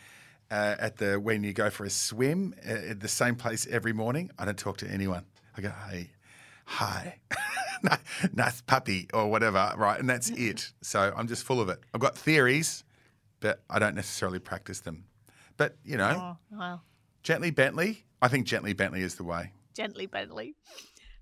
uh, 0.50 0.76
at 0.78 0.99
the 0.99 1.18
when 1.18 1.44
you 1.44 1.52
go 1.52 1.70
for 1.70 1.85
a 1.85 1.90
swim 1.90 2.54
uh, 2.66 2.90
at 2.90 3.00
the 3.00 3.08
same 3.08 3.35
place 3.35 3.66
every 3.70 3.92
morning. 3.92 4.30
I 4.38 4.44
don't 4.44 4.58
talk 4.58 4.76
to 4.78 4.88
anyone. 4.88 5.25
I 5.56 5.61
go, 5.61 5.73
hey, 5.90 6.11
hi, 6.69 7.19
nice 8.35 8.61
puppy 8.61 9.09
or 9.15 9.31
whatever, 9.31 9.73
right? 9.77 9.99
And 9.99 10.09
that's 10.09 10.31
it. 10.31 10.73
So 10.83 11.13
I'm 11.17 11.27
just 11.27 11.45
full 11.45 11.61
of 11.61 11.69
it. 11.69 11.81
I've 11.95 12.01
got 12.01 12.17
theories, 12.17 12.85
but 13.41 13.63
I 13.71 13.79
don't 13.79 13.95
necessarily 13.95 14.39
practice 14.39 14.81
them. 14.81 15.05
But 15.57 15.77
you 15.85 15.97
know, 15.97 16.37
Oh, 16.53 16.57
well, 16.57 16.83
gently 17.23 17.51
Bentley. 17.51 18.05
I 18.21 18.29
think 18.29 18.47
gently 18.47 18.73
Bentley 18.75 19.03
is 19.03 19.15
the 19.17 19.25
way. 19.25 19.53
gently, 19.75 20.07
Bentley. 20.07 20.55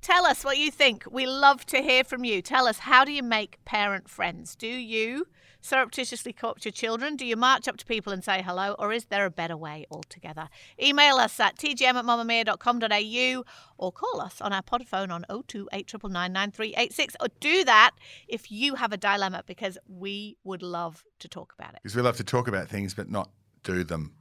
Tell 0.07 0.25
us 0.25 0.45
what 0.45 0.57
you 0.57 0.71
think. 0.71 1.03
We 1.11 1.27
love 1.27 1.67
to 1.67 1.83
hear 1.83 2.05
from 2.05 2.23
you. 2.23 2.41
Tell 2.41 2.69
us, 2.69 2.79
how 2.79 3.05
do 3.05 3.11
you 3.11 3.25
make 3.25 3.59
parent 3.65 4.09
friends? 4.09 4.55
Do 4.55 4.69
you 4.69 5.27
surreptitiously 5.61 6.33
co-opt 6.33 6.65
your 6.65 6.71
children? 6.71 7.17
Do 7.17 7.27
you 7.27 7.35
march 7.35 7.67
up 7.67 7.77
to 7.79 7.85
people 7.85 8.13
and 8.13 8.23
say 8.23 8.41
hello? 8.41 8.77
Or 8.79 8.93
is 8.93 9.07
there 9.07 9.27
a 9.27 9.33
better 9.33 9.57
way 9.57 9.85
altogether? 9.91 10.49
Email 10.81 11.17
us 11.17 11.41
at 11.41 11.57
tgm 11.57 11.97
at 11.97 12.05
mamamia.com.au 12.05 13.45
or 13.79 13.91
call 13.91 14.21
us 14.21 14.41
on 14.41 14.53
our 14.53 14.63
pod 14.63 14.87
phone 14.87 15.11
on 15.11 15.25
02 15.49 15.67
9386 15.73 17.17
Or 17.19 17.27
do 17.41 17.65
that 17.65 17.91
if 18.29 18.53
you 18.53 18.77
have 18.77 18.93
a 18.93 18.97
dilemma 18.97 19.43
because 19.45 19.77
we 19.89 20.37
would 20.45 20.63
love 20.63 21.03
to 21.19 21.27
talk 21.27 21.53
about 21.59 21.75
it. 21.75 21.81
Because 21.83 21.97
we 21.97 22.03
love 22.03 22.17
to 22.19 22.25
talk 22.25 22.47
about 22.47 22.69
things, 22.69 22.95
but 22.95 23.11
not 23.11 23.29
do 23.65 23.83
them. 23.83 24.15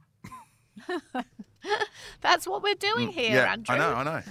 That's 2.22 2.44
what 2.44 2.64
we're 2.64 2.74
doing 2.74 3.10
here, 3.10 3.30
Mm, 3.30 3.34
yeah, 3.34 3.52
Andrew. 3.52 3.74
I 3.76 3.78
know, 3.78 3.94
I 3.94 4.02
know. 4.02 4.22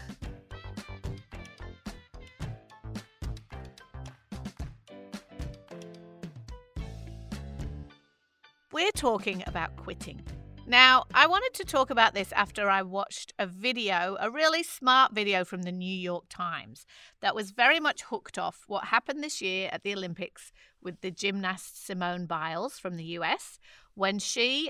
We're 8.75 8.91
talking 8.91 9.41
about 9.47 9.73
quitting. 9.77 10.21
Now, 10.67 11.05
I 11.13 11.27
wanted 11.27 11.53
to 11.53 11.63
talk 11.63 11.91
about 11.91 12.13
this 12.13 12.33
after 12.33 12.69
I 12.69 12.81
watched 12.81 13.31
a 13.39 13.47
video, 13.47 14.17
a 14.19 14.29
really 14.29 14.63
smart 14.63 15.13
video 15.13 15.45
from 15.45 15.61
the 15.61 15.71
New 15.71 15.95
York 15.95 16.25
Times 16.27 16.85
that 17.21 17.33
was 17.33 17.51
very 17.51 17.79
much 17.79 18.03
hooked 18.03 18.37
off 18.37 18.65
what 18.67 18.87
happened 18.87 19.23
this 19.23 19.41
year 19.41 19.69
at 19.71 19.83
the 19.83 19.93
Olympics 19.93 20.51
with 20.81 20.99
the 20.99 21.09
gymnast 21.09 21.85
Simone 21.87 22.25
Biles 22.25 22.77
from 22.77 22.97
the 22.97 23.05
US 23.19 23.59
when 23.93 24.19
she, 24.19 24.69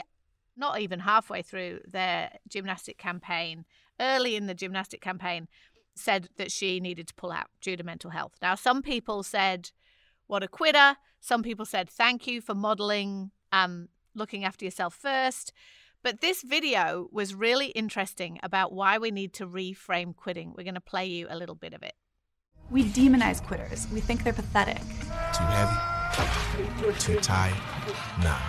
not 0.56 0.80
even 0.80 1.00
halfway 1.00 1.42
through 1.42 1.80
their 1.88 2.30
gymnastic 2.48 3.00
campaign, 3.00 3.66
early 4.00 4.36
in 4.36 4.46
the 4.46 4.54
gymnastic 4.54 5.02
campaign, 5.02 5.48
said 5.96 6.30
that 6.38 6.52
she 6.52 6.80
needed 6.80 7.08
to 7.08 7.16
pull 7.16 7.32
out 7.32 7.48
due 7.60 7.76
to 7.76 7.84
mental 7.84 8.12
health. 8.12 8.34
Now, 8.40 8.54
some 8.54 8.84
people 8.84 9.24
said, 9.24 9.72
what 10.28 10.44
a 10.44 10.48
quitter. 10.48 10.98
Some 11.22 11.42
people 11.42 11.66
said, 11.66 11.90
thank 11.90 12.28
you 12.28 12.40
for 12.40 12.54
modeling 12.54 13.32
um, 13.52 13.88
looking 14.16 14.44
after 14.44 14.66
yourself 14.66 14.94
first. 14.94 15.52
But 16.04 16.22
this 16.22 16.44
video 16.44 17.08
was 17.12 17.34
really 17.34 17.68
interesting 17.68 18.40
about 18.44 18.72
why 18.72 18.98
we 18.98 19.12
need 19.12 19.34
to 19.34 19.48
reframe 19.48 20.16
quitting. 20.16 20.54
We're 20.56 20.64
going 20.64 20.76
to 20.76 20.82
play 20.82 21.06
you 21.08 21.28
a 21.30 21.38
little 21.38 21.56
bit 21.56 21.74
of 21.74 21.82
it. 21.82 21.94
We 22.70 22.84
demonize 22.84 23.44
quitters. 23.44 23.88
We 23.92 24.02
think 24.02 24.24
they're 24.24 24.34
pathetic. 24.34 24.82
Too 24.82 25.44
heavy? 25.44 27.00
Too 27.00 27.20
tired? 27.20 27.56
Nah. 28.24 28.40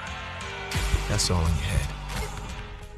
That's 1.09 1.31
all 1.31 1.41
in 1.41 1.47
your 1.47 1.65
head. 1.65 1.91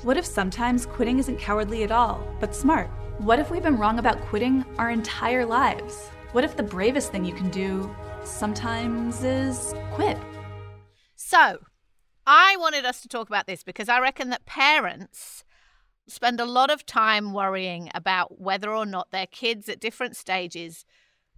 What 0.02 0.16
if 0.16 0.24
sometimes 0.24 0.86
quitting 0.86 1.18
isn't 1.18 1.38
cowardly 1.38 1.82
at 1.82 1.90
all, 1.90 2.26
but 2.40 2.54
smart? 2.54 2.88
What 3.18 3.38
if 3.38 3.50
we've 3.50 3.62
been 3.62 3.76
wrong 3.76 3.98
about 3.98 4.20
quitting 4.22 4.64
our 4.78 4.90
entire 4.90 5.44
lives? 5.44 6.08
What 6.32 6.44
if 6.44 6.56
the 6.56 6.62
bravest 6.62 7.10
thing 7.10 7.24
you 7.24 7.34
can 7.34 7.50
do 7.50 7.94
sometimes 8.22 9.24
is 9.24 9.74
quit? 9.92 10.16
So, 11.16 11.58
I 12.30 12.58
wanted 12.58 12.84
us 12.84 13.00
to 13.00 13.08
talk 13.08 13.30
about 13.30 13.46
this 13.46 13.62
because 13.62 13.88
I 13.88 14.00
reckon 14.00 14.28
that 14.28 14.44
parents 14.44 15.44
spend 16.06 16.40
a 16.40 16.44
lot 16.44 16.70
of 16.70 16.84
time 16.84 17.32
worrying 17.32 17.90
about 17.94 18.38
whether 18.38 18.70
or 18.70 18.84
not 18.84 19.10
their 19.10 19.26
kids 19.26 19.66
at 19.66 19.80
different 19.80 20.14
stages 20.14 20.84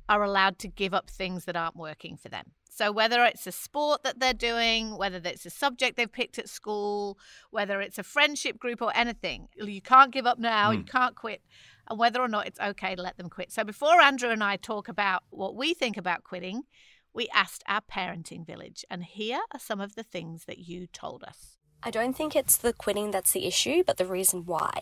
are 0.09 0.25
allowed 0.25 0.59
to 0.59 0.69
give 0.69 0.93
up 0.93 1.09
things 1.09 1.45
that 1.45 1.55
aren't 1.55 1.77
working 1.77 2.17
for 2.17 2.29
them. 2.29 2.47
So, 2.69 2.91
whether 2.91 3.25
it's 3.25 3.47
a 3.47 3.53
sport 3.53 4.03
that 4.03 4.19
they're 4.19 4.35
doing, 4.35 4.99
whether 4.99 5.21
it's 5.25 5.47
a 5.47 5.51
subject 5.51 5.97
they've 5.97 6.11
picked 6.11 6.41
at 6.41 6.49
school, 6.49 7.19
whether 7.53 7.81
it's 7.81 7.99
a 7.99 8.03
friendship 8.03 8.59
group 8.59 8.83
or 8.83 8.91
anything, 8.97 9.47
you 9.55 9.81
can't 9.81 10.11
give 10.11 10.27
up 10.27 10.41
now, 10.41 10.73
you 10.73 10.81
hmm. 10.81 10.87
can't 10.87 11.15
quit, 11.15 11.41
and 11.89 12.01
whether 12.01 12.21
or 12.21 12.27
not 12.27 12.49
it's 12.49 12.59
okay 12.59 12.97
to 12.97 13.03
let 13.03 13.17
them 13.17 13.31
quit. 13.31 13.53
So, 13.53 13.63
before 13.63 14.01
Andrew 14.01 14.31
and 14.31 14.43
I 14.43 14.57
talk 14.57 14.89
about 14.89 15.23
what 15.31 15.55
we 15.55 15.73
think 15.73 15.97
about 15.97 16.25
quitting, 16.25 16.63
we 17.13 17.29
asked 17.35 17.65
our 17.67 17.81
parenting 17.81 18.47
village, 18.47 18.85
and 18.91 19.05
here 19.05 19.41
are 19.53 19.61
some 19.61 19.81
of 19.81 19.95
the 19.95 20.03
things 20.03 20.45
that 20.45 20.59
you 20.59 20.87
told 20.87 21.25
us. 21.25 21.57
I 21.83 21.91
don't 21.91 22.17
think 22.17 22.37
it's 22.37 22.57
the 22.57 22.73
quitting 22.73 23.11
that's 23.11 23.33
the 23.33 23.47
issue, 23.47 23.83
but 23.85 23.97
the 23.97 24.07
reason 24.07 24.45
why. 24.45 24.81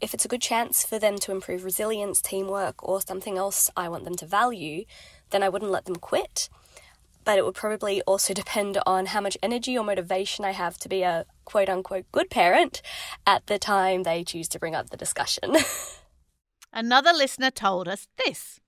If 0.00 0.12
it's 0.12 0.24
a 0.24 0.28
good 0.28 0.42
chance 0.42 0.84
for 0.84 0.98
them 0.98 1.16
to 1.18 1.32
improve 1.32 1.64
resilience, 1.64 2.20
teamwork, 2.20 2.86
or 2.86 3.00
something 3.00 3.38
else 3.38 3.70
I 3.76 3.88
want 3.88 4.04
them 4.04 4.16
to 4.16 4.26
value, 4.26 4.84
then 5.30 5.42
I 5.42 5.48
wouldn't 5.48 5.70
let 5.70 5.86
them 5.86 5.96
quit. 5.96 6.48
But 7.24 7.38
it 7.38 7.44
would 7.44 7.54
probably 7.54 8.02
also 8.02 8.34
depend 8.42 8.78
on 8.86 9.06
how 9.06 9.20
much 9.20 9.38
energy 9.42 9.78
or 9.78 9.84
motivation 9.84 10.44
I 10.44 10.50
have 10.50 10.76
to 10.78 10.88
be 10.88 11.02
a 11.02 11.24
quote 11.44 11.68
unquote 11.68 12.04
good 12.12 12.30
parent 12.30 12.82
at 13.26 13.46
the 13.46 13.58
time 13.58 14.02
they 14.02 14.24
choose 14.24 14.48
to 14.48 14.58
bring 14.58 14.74
up 14.74 14.90
the 14.90 14.96
discussion. 14.96 15.56
Another 16.72 17.12
listener 17.12 17.50
told 17.50 17.88
us 17.88 18.08
this. 18.24 18.60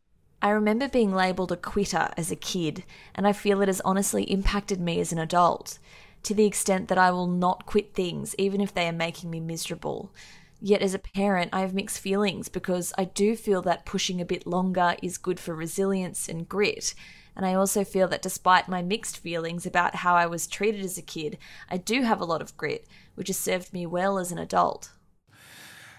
I 0.42 0.50
remember 0.50 0.88
being 0.88 1.14
labelled 1.14 1.52
a 1.52 1.56
quitter 1.56 2.10
as 2.16 2.30
a 2.30 2.36
kid, 2.36 2.84
and 3.14 3.26
I 3.26 3.32
feel 3.32 3.62
it 3.62 3.68
has 3.68 3.80
honestly 3.80 4.24
impacted 4.24 4.80
me 4.80 5.00
as 5.00 5.12
an 5.12 5.18
adult, 5.18 5.78
to 6.24 6.34
the 6.34 6.44
extent 6.44 6.88
that 6.88 6.98
I 6.98 7.10
will 7.10 7.26
not 7.26 7.66
quit 7.66 7.94
things 7.94 8.34
even 8.38 8.60
if 8.60 8.74
they 8.74 8.86
are 8.86 8.92
making 8.92 9.30
me 9.30 9.40
miserable. 9.40 10.12
Yet 10.60 10.82
as 10.82 10.94
a 10.94 10.98
parent, 10.98 11.50
I 11.52 11.60
have 11.60 11.74
mixed 11.74 12.00
feelings 12.00 12.48
because 12.48 12.92
I 12.96 13.04
do 13.04 13.36
feel 13.36 13.62
that 13.62 13.86
pushing 13.86 14.20
a 14.20 14.26
bit 14.26 14.46
longer 14.46 14.96
is 15.02 15.18
good 15.18 15.38
for 15.38 15.54
resilience 15.54 16.28
and 16.28 16.48
grit. 16.48 16.94
And 17.34 17.44
I 17.44 17.54
also 17.54 17.84
feel 17.84 18.08
that 18.08 18.22
despite 18.22 18.68
my 18.68 18.80
mixed 18.80 19.18
feelings 19.18 19.66
about 19.66 19.96
how 19.96 20.14
I 20.14 20.26
was 20.26 20.46
treated 20.46 20.82
as 20.82 20.96
a 20.96 21.02
kid, 21.02 21.36
I 21.70 21.76
do 21.76 22.02
have 22.02 22.20
a 22.20 22.24
lot 22.24 22.40
of 22.40 22.56
grit, 22.56 22.86
which 23.14 23.28
has 23.28 23.36
served 23.36 23.74
me 23.74 23.84
well 23.84 24.18
as 24.18 24.32
an 24.32 24.38
adult. 24.38 24.90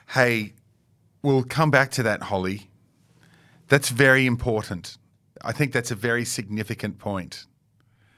Hey, 0.10 0.54
we'll 1.22 1.44
come 1.44 1.70
back 1.70 1.92
to 1.92 2.04
that, 2.04 2.24
Holly. 2.24 2.72
That's 3.68 3.90
very 3.90 4.26
important. 4.26 4.98
I 5.42 5.52
think 5.52 5.74
that's 5.74 5.92
a 5.92 5.96
very 5.96 6.26
significant 6.26 7.00
point. 7.00 7.46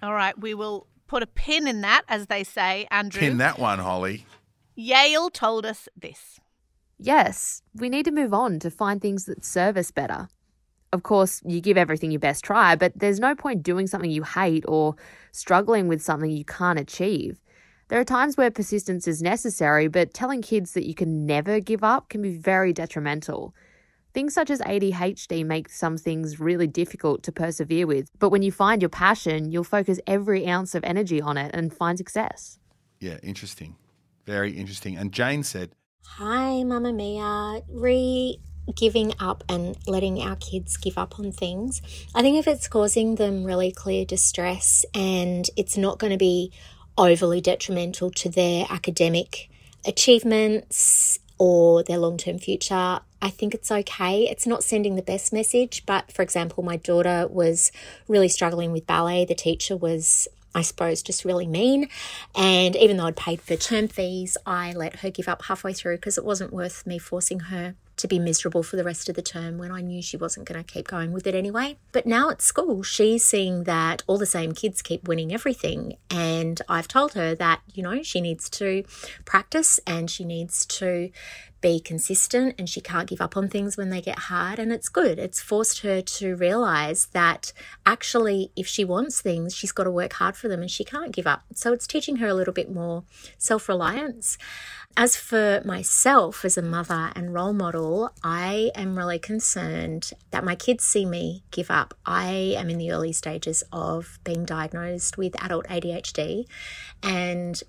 All 0.01 0.13
right, 0.13 0.37
we 0.39 0.53
will 0.53 0.87
put 1.07 1.23
a 1.23 1.27
pin 1.27 1.67
in 1.67 1.81
that, 1.81 2.03
as 2.07 2.27
they 2.27 2.43
say, 2.43 2.87
Andrew. 2.91 3.19
Pin 3.19 3.37
that 3.37 3.59
one, 3.59 3.79
Holly. 3.79 4.25
Yale 4.75 5.29
told 5.29 5.65
us 5.65 5.89
this. 5.97 6.39
Yes, 6.97 7.61
we 7.73 7.89
need 7.89 8.05
to 8.05 8.11
move 8.11 8.33
on 8.33 8.59
to 8.59 8.69
find 8.69 9.01
things 9.01 9.25
that 9.25 9.43
serve 9.43 9.75
us 9.75 9.91
better. 9.91 10.29
Of 10.91 11.03
course, 11.03 11.41
you 11.45 11.61
give 11.61 11.77
everything 11.77 12.11
your 12.11 12.19
best 12.19 12.43
try, 12.43 12.75
but 12.75 12.93
there's 12.95 13.19
no 13.19 13.35
point 13.35 13.63
doing 13.63 13.87
something 13.87 14.09
you 14.09 14.23
hate 14.23 14.65
or 14.67 14.95
struggling 15.31 15.87
with 15.87 16.01
something 16.01 16.31
you 16.31 16.45
can't 16.45 16.79
achieve. 16.79 17.39
There 17.89 17.99
are 17.99 18.05
times 18.05 18.37
where 18.37 18.51
persistence 18.51 19.07
is 19.07 19.21
necessary, 19.21 19.87
but 19.87 20.13
telling 20.13 20.41
kids 20.41 20.73
that 20.73 20.87
you 20.87 20.95
can 20.95 21.25
never 21.25 21.59
give 21.59 21.83
up 21.83 22.09
can 22.09 22.21
be 22.21 22.35
very 22.35 22.73
detrimental. 22.73 23.53
Things 24.13 24.33
such 24.33 24.49
as 24.49 24.59
ADHD 24.61 25.45
make 25.45 25.69
some 25.69 25.97
things 25.97 26.39
really 26.39 26.67
difficult 26.67 27.21
to 27.23 27.31
persevere 27.31 27.85
with, 27.85 28.09
but 28.17 28.29
when 28.29 28.41
you 28.41 28.51
find 28.51 28.81
your 28.81 28.89
passion, 28.89 29.51
you'll 29.51 29.63
focus 29.63 29.99
every 30.07 30.47
ounce 30.47 30.73
of 30.73 30.83
energy 30.83 31.21
on 31.21 31.37
it 31.37 31.51
and 31.53 31.73
find 31.73 31.97
success. 31.97 32.57
Yeah, 32.99 33.17
interesting. 33.21 33.75
Very 34.25 34.51
interesting. 34.51 34.97
And 34.97 35.11
Jane 35.11 35.43
said, 35.43 35.71
Hi, 36.03 36.63
Mamamia. 36.65 37.63
Re 37.69 38.39
giving 38.75 39.13
up 39.19 39.43
and 39.49 39.75
letting 39.87 40.21
our 40.21 40.35
kids 40.35 40.77
give 40.77 40.97
up 40.97 41.19
on 41.19 41.31
things. 41.31 41.81
I 42.13 42.21
think 42.21 42.37
if 42.37 42.47
it's 42.47 42.67
causing 42.67 43.15
them 43.15 43.43
really 43.43 43.71
clear 43.71 44.05
distress 44.05 44.85
and 44.93 45.49
it's 45.57 45.77
not 45.77 45.99
going 45.99 46.11
to 46.11 46.17
be 46.17 46.51
overly 46.97 47.41
detrimental 47.41 48.11
to 48.11 48.29
their 48.29 48.65
academic 48.69 49.49
achievements 49.85 51.18
or 51.39 51.81
their 51.81 51.97
long 51.97 52.17
term 52.17 52.37
future, 52.37 52.99
I 53.21 53.29
think 53.29 53.55
it's 53.55 53.71
okay. 53.71 54.29
It's 54.29 54.45
not 54.45 54.63
sending 54.63 54.95
the 54.95 55.01
best 55.01 55.33
message, 55.33 55.85
but 55.85 56.11
for 56.11 56.21
example, 56.21 56.63
my 56.63 56.77
daughter 56.77 57.27
was 57.27 57.71
really 58.07 58.29
struggling 58.29 58.71
with 58.71 58.85
ballet. 58.85 59.25
The 59.25 59.35
teacher 59.35 59.75
was 59.75 60.27
I 60.55 60.63
suppose, 60.63 61.03
just 61.03 61.25
really 61.25 61.45
mean. 61.45 61.89
And 62.35 62.75
even 62.75 62.97
though 62.97 63.05
I'd 63.05 63.15
paid 63.15 63.39
for 63.39 63.55
term 63.55 63.87
fees, 63.87 64.35
I 64.47 64.73
let 64.73 64.97
her 64.97 65.11
give 65.11 65.27
up 65.27 65.43
halfway 65.43 65.73
through 65.73 65.97
because 65.97 66.17
it 66.17 66.25
wasn't 66.25 66.51
worth 66.51 66.87
me 66.87 66.97
forcing 66.97 67.39
her 67.41 67.75
to 67.99 68.07
be 68.07 68.19
miserable 68.19 68.63
for 68.63 68.75
the 68.75 68.83
rest 68.83 69.09
of 69.09 69.15
the 69.15 69.21
term 69.21 69.57
when 69.57 69.71
I 69.71 69.81
knew 69.81 70.01
she 70.01 70.17
wasn't 70.17 70.47
going 70.47 70.63
to 70.63 70.73
keep 70.73 70.87
going 70.87 71.11
with 71.11 71.27
it 71.27 71.35
anyway. 71.35 71.77
But 71.91 72.05
now 72.05 72.29
at 72.29 72.41
school, 72.41 72.81
she's 72.81 73.25
seeing 73.25 73.65
that 73.65 74.03
all 74.07 74.17
the 74.17 74.25
same 74.25 74.53
kids 74.53 74.81
keep 74.81 75.07
winning 75.07 75.33
everything. 75.33 75.97
And 76.09 76.61
I've 76.67 76.87
told 76.87 77.13
her 77.13 77.35
that, 77.35 77.61
you 77.73 77.83
know, 77.83 78.01
she 78.01 78.21
needs 78.21 78.49
to 78.51 78.83
practice 79.25 79.79
and 79.85 80.09
she 80.09 80.25
needs 80.25 80.65
to 80.65 81.11
be 81.61 81.79
consistent 81.79 82.55
and 82.57 82.69
she 82.69 82.81
can't 82.81 83.09
give 83.09 83.21
up 83.21 83.35
on 83.35 83.49
things 83.49 83.77
when 83.77 83.89
they 83.89 84.01
get 84.01 84.19
hard. 84.19 84.59
And 84.59 84.71
it's 84.71 84.89
good. 84.89 85.19
It's 85.19 85.41
forced 85.41 85.81
her 85.81 86.01
to 86.01 86.35
realize 86.35 87.07
that 87.07 87.53
actually, 87.85 88.51
if 88.55 88.67
she 88.67 88.85
wants 88.85 89.21
things, 89.21 89.55
she's 89.55 89.71
got 89.71 89.83
to 89.83 89.91
work 89.91 90.13
hard 90.13 90.35
for 90.35 90.47
them 90.47 90.61
and 90.61 90.71
she 90.71 90.83
can't 90.83 91.11
give 91.11 91.27
up. 91.27 91.43
So 91.53 91.73
it's 91.73 91.87
teaching 91.87 92.17
her 92.17 92.27
a 92.27 92.33
little 92.33 92.53
bit 92.53 92.71
more 92.71 93.03
self 93.37 93.67
reliance. 93.67 94.37
As 94.97 95.15
for 95.15 95.61
myself 95.63 96.43
as 96.43 96.57
a 96.57 96.61
mother 96.61 97.11
and 97.15 97.33
role 97.33 97.53
model, 97.53 98.11
I 98.23 98.71
am 98.75 98.97
really 98.97 99.19
concerned 99.19 100.11
that 100.31 100.43
my 100.43 100.55
kids 100.55 100.83
see 100.83 101.05
me 101.05 101.43
give 101.51 101.71
up. 101.71 101.93
I 102.05 102.55
am 102.57 102.69
in 102.69 102.79
the 102.79 102.91
early 102.91 103.13
stages 103.13 103.63
of 103.71 104.19
being 104.23 104.45
diagnosed 104.45 105.17
with 105.17 105.41
adult 105.41 105.67
ADHD, 105.67 106.47
and 107.01 107.61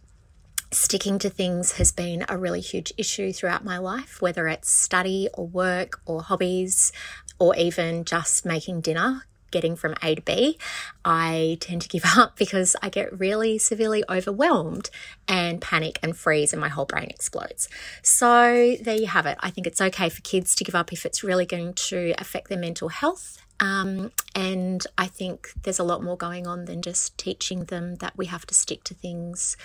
sticking 0.72 1.18
to 1.18 1.30
things 1.30 1.72
has 1.72 1.92
been 1.92 2.24
a 2.28 2.38
really 2.38 2.60
huge 2.60 2.92
issue 2.96 3.32
throughout 3.32 3.64
my 3.64 3.78
life, 3.78 4.22
whether 4.22 4.48
it's 4.48 4.70
study 4.70 5.28
or 5.34 5.46
work 5.46 6.00
or 6.06 6.22
hobbies 6.22 6.92
or 7.38 7.56
even 7.56 8.04
just 8.04 8.44
making 8.44 8.80
dinner 8.80 9.22
getting 9.50 9.76
from 9.76 9.94
A 10.02 10.14
to 10.14 10.22
B, 10.22 10.58
I 11.04 11.58
tend 11.60 11.82
to 11.82 11.88
give 11.88 12.04
up 12.16 12.36
because 12.36 12.76
I 12.82 12.88
get 12.88 13.18
really 13.18 13.58
severely 13.58 14.04
overwhelmed 14.08 14.90
and 15.28 15.60
panic 15.60 15.98
and 16.02 16.16
freeze 16.16 16.52
and 16.52 16.60
my 16.60 16.68
whole 16.68 16.86
brain 16.86 17.08
explodes. 17.10 17.68
So 18.02 18.76
there 18.80 18.96
you 18.96 19.06
have 19.06 19.26
it. 19.26 19.38
I 19.40 19.50
think 19.50 19.66
it's 19.66 19.80
okay 19.80 20.08
for 20.08 20.20
kids 20.22 20.54
to 20.56 20.64
give 20.64 20.74
up 20.74 20.92
if 20.92 21.04
it's 21.04 21.22
really 21.22 21.46
going 21.46 21.74
to 21.74 22.14
affect 22.18 22.48
their 22.48 22.58
mental 22.58 22.88
health. 22.88 23.38
Um, 23.58 24.12
and 24.34 24.86
I 24.96 25.06
think 25.06 25.52
there's 25.64 25.78
a 25.78 25.84
lot 25.84 26.02
more 26.02 26.16
going 26.16 26.46
on 26.46 26.64
than 26.64 26.80
just 26.80 27.18
teaching 27.18 27.64
them 27.64 27.96
that 27.96 28.16
we 28.16 28.26
have 28.26 28.46
to 28.46 28.54
stick 28.54 28.84
to 28.84 28.94
things 28.94 29.56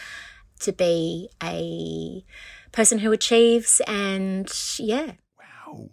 to 0.62 0.72
be 0.72 1.30
a 1.44 2.26
person 2.72 3.00
who 3.00 3.12
achieves 3.12 3.82
and 3.88 4.52
yeah. 4.80 5.14
Wow. 5.40 5.90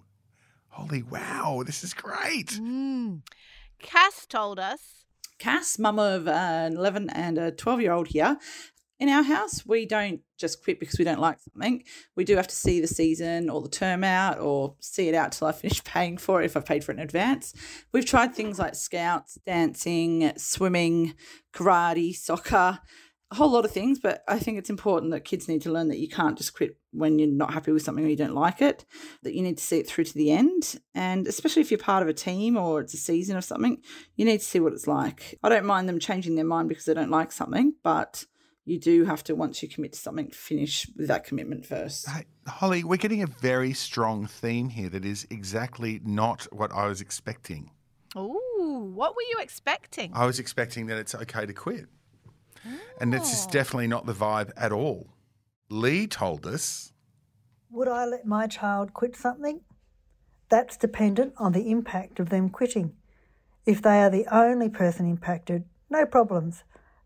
Holy 0.69 1.03
wow. 1.03 1.63
This 1.65 1.85
is 1.85 1.95
great. 1.95 2.59
Mm. 2.61 3.23
Cass 3.81 4.27
told 4.27 4.59
us. 4.59 5.05
Cass, 5.39 5.79
mum 5.79 5.99
of 5.99 6.29
uh, 6.29 6.31
an 6.31 6.77
11 6.77 7.11
and 7.11 7.37
a 7.39 7.51
12 7.51 7.81
year 7.81 7.93
old 7.93 8.09
here. 8.09 8.39
in 9.03 9.09
our 9.09 9.25
house. 9.25 9.67
We 9.67 9.85
don't 9.85 10.21
just 10.39 10.63
quit 10.63 10.79
because 10.79 10.97
we 10.97 11.05
don't 11.05 11.19
like 11.19 11.39
something. 11.41 11.83
We 12.15 12.23
do 12.25 12.37
have 12.37 12.47
to 12.47 12.55
see 12.55 12.81
the 12.81 12.87
season 12.87 13.51
or 13.51 13.61
the 13.61 13.69
term 13.69 14.05
out 14.05 14.39
or 14.39 14.77
see 14.79 15.09
it 15.09 15.15
out 15.17 15.33
till 15.33 15.49
I 15.49 15.53
finish 15.53 15.83
paying 15.95 16.19
for 16.19 16.41
it 16.41 16.47
if 16.47 16.57
I've 16.57 16.65
paid 16.65 16.85
for 16.85 16.93
it 16.93 16.99
in 16.99 17.03
advance. 17.03 17.53
We've 17.91 18.07
tried 18.07 18.33
things 18.35 18.61
like 18.61 18.77
scouts, 18.77 19.39
dancing, 19.45 20.33
swimming, 20.37 21.15
karate, 21.53 22.15
soccer, 22.15 22.79
a 23.33 23.35
whole 23.35 23.51
lot 23.51 23.65
of 23.65 23.71
things, 23.71 23.99
but 23.99 24.23
I 24.29 24.39
think 24.39 24.59
it's 24.59 24.69
important 24.69 25.11
that 25.13 25.25
kids 25.25 25.49
need 25.49 25.63
to 25.63 25.73
learn 25.73 25.89
that 25.89 25.99
you 25.99 26.09
can't 26.09 26.37
just 26.37 26.53
quit 26.53 26.77
when 26.93 27.19
you're 27.19 27.29
not 27.29 27.55
happy 27.55 27.73
with 27.73 27.83
something 27.83 28.05
or 28.05 28.09
you 28.09 28.17
don't 28.17 28.35
like 28.35 28.61
it, 28.61 28.85
that 29.23 29.33
you 29.33 29.41
need 29.43 29.57
to 29.57 29.65
see 29.65 29.79
it 29.79 29.89
through 29.89 30.05
to 30.05 30.15
the 30.15 30.31
end. 30.31 30.79
And 30.95 31.27
especially 31.27 31.63
if 31.63 31.71
you're 31.71 31.79
part 31.79 32.03
of 32.03 32.11
a 32.11 32.13
team 32.13 32.59
or 32.59 32.83
it's 32.83 32.93
a 32.93 32.99
season 32.99 33.39
of 33.39 33.45
something, 33.45 33.79
you 34.17 34.27
need 34.27 34.41
to 34.41 34.45
see 34.45 34.61
what 34.61 34.75
it's 34.75 34.87
like. 34.87 35.39
I 35.43 35.49
don't 35.49 35.65
mind 35.65 35.89
them 35.89 35.99
changing 35.99 36.35
their 36.35 36.45
mind 36.45 36.69
because 36.69 36.85
they 36.85 36.93
don't 36.93 37.11
like 37.11 37.33
something, 37.33 37.73
but 37.83 38.27
you 38.67 38.79
do 38.79 39.07
have 39.07 39.25
to, 39.25 39.35
once 39.35 39.63
you 39.63 39.69
commit 39.69 39.95
to 39.95 39.99
something, 39.99 40.31
finish 40.31 40.87
with 40.95 41.09
that 41.09 41.25
commitment 41.25 41.65
first. 41.65 42.07
Hey, 42.11 42.27
Holly, 42.47 42.85
we're 42.85 42.97
getting 42.97 43.23
a 43.23 43.27
very 43.27 43.73
strong 43.73 44.27
theme 44.27 44.69
here 44.69 44.91
that 44.91 45.07
is 45.07 45.27
exactly 45.31 46.03
not 46.05 46.47
what 46.53 46.71
I 46.71 46.87
was 46.87 47.01
expecting. 47.01 47.71
Ooh, 48.15 48.93
what 48.95 49.17
were 49.17 49.23
you 49.23 49.39
expecting? 49.41 50.13
I 50.15 50.27
was 50.27 50.39
expecting 50.39 50.89
that 50.89 50.99
it's 50.99 51.15
okay 51.15 51.47
to 51.47 51.55
quit. 51.55 51.87
And 53.01 53.13
this 53.13 53.33
is 53.33 53.47
definitely 53.47 53.89
not 53.89 54.07
the 54.07 54.13
vibe 54.13 54.53
at 54.57 54.73
all. 54.73 55.09
Lee 55.69 56.07
told 56.07 56.47
us 56.47 56.93
Would 57.71 57.89
I 57.89 58.05
let 58.05 58.27
my 58.27 58.47
child 58.47 58.93
quit 58.93 59.17
something? 59.17 59.61
That's 60.49 60.77
dependent 60.77 61.35
on 61.39 61.53
the 61.53 61.71
impact 61.71 62.21
of 62.21 62.29
them 62.29 62.51
quitting. 62.51 62.93
If 63.65 63.81
they 63.81 64.03
are 64.03 64.11
the 64.11 64.27
only 64.31 64.69
person 64.69 65.09
impacted, 65.09 65.65
no 65.89 66.05
problems. 66.05 66.65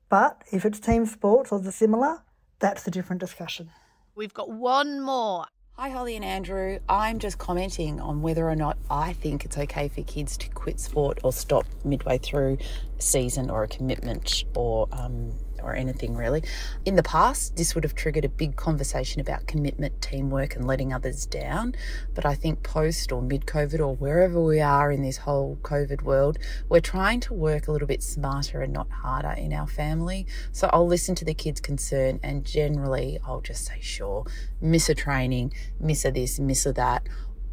But 0.09 0.43
if 0.53 0.65
it's 0.65 0.81
team 0.81 1.07
sports 1.07 1.53
or 1.53 1.61
the 1.61 1.73
similar, 1.73 2.23
that's 2.59 2.87
a 2.87 2.91
different 2.91 3.21
discussion. 3.21 3.71
We've 4.15 4.35
got 4.35 4.51
one 4.51 5.01
more. 5.01 5.47
Hi, 5.73 5.91
Holly 5.91 6.17
and 6.17 6.25
Andrew. 6.25 6.79
I'm 6.89 7.19
just 7.19 7.37
commenting 7.37 8.01
on 8.01 8.23
whether 8.23 8.49
or 8.49 8.57
not 8.57 8.79
I 8.91 9.13
think 9.13 9.45
it's 9.45 9.59
okay 9.59 9.89
for 9.89 10.03
kids 10.05 10.39
to 10.39 10.49
quit 10.49 10.81
sport 10.81 11.19
or 11.23 11.33
stop 11.35 11.67
midway 11.85 12.17
through 12.17 12.57
a 12.99 13.03
season 13.03 13.51
or 13.51 13.63
a 13.63 13.69
commitment 13.69 14.45
or 14.55 14.89
um, 14.93 15.35
or 15.67 15.75
anything 15.75 16.15
really. 16.15 16.43
In 16.85 16.97
the 16.97 17.03
past, 17.03 17.57
this 17.57 17.75
would 17.75 17.85
have 17.85 17.95
triggered 17.95 18.25
a 18.25 18.29
big 18.29 18.57
conversation 18.57 19.21
about 19.21 19.47
commitment, 19.47 20.01
teamwork, 20.01 20.57
and 20.57 20.67
letting 20.67 20.93
others 20.93 21.27
down. 21.27 21.75
But 22.15 22.25
I 22.25 22.35
think 22.35 22.63
post 22.63 23.13
or 23.13 23.23
mid 23.23 23.47
COVID 23.47 23.81
or 23.81 23.95
wherever 23.97 24.41
we 24.41 24.61
are 24.61 24.91
in 24.91 25.03
this 25.03 25.19
whole 25.19 25.59
COVID 25.63 26.03
world, 26.03 26.39
we're 26.69 26.81
trying 26.81 27.21
to 27.21 27.35
work 27.35 27.69
a 27.69 27.73
little 27.73 27.89
bit 27.89 28.03
smarter 28.03 28.63
and 28.63 28.73
not 28.73 28.91
harder 28.91 29.33
in 29.33 29.53
our 29.53 29.67
family. 29.67 30.27
So 30.53 30.71
I'll 30.73 30.87
listen 30.87 31.15
to 31.17 31.25
the 31.25 31.35
kids' 31.35 31.61
concern 31.61 32.21
and 32.23 32.45
generally 32.45 33.19
I'll 33.27 33.41
just 33.41 33.67
say, 33.67 33.79
sure, 33.81 34.25
miss 34.61 34.89
a 34.89 34.95
training, 34.95 35.53
miss 35.81 36.05
a 36.05 36.11
this, 36.11 36.39
miss 36.39 36.67
a 36.67 36.73
that 36.75 37.07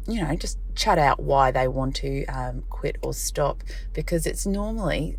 you 0.06 0.22
know, 0.22 0.34
just 0.36 0.58
chat 0.74 0.98
out 0.98 1.20
why 1.20 1.50
they 1.50 1.68
want 1.68 1.96
to 1.96 2.24
um, 2.26 2.62
quit 2.68 2.96
or 3.02 3.14
stop 3.14 3.62
because 3.92 4.26
it's 4.26 4.46
normally 4.46 5.16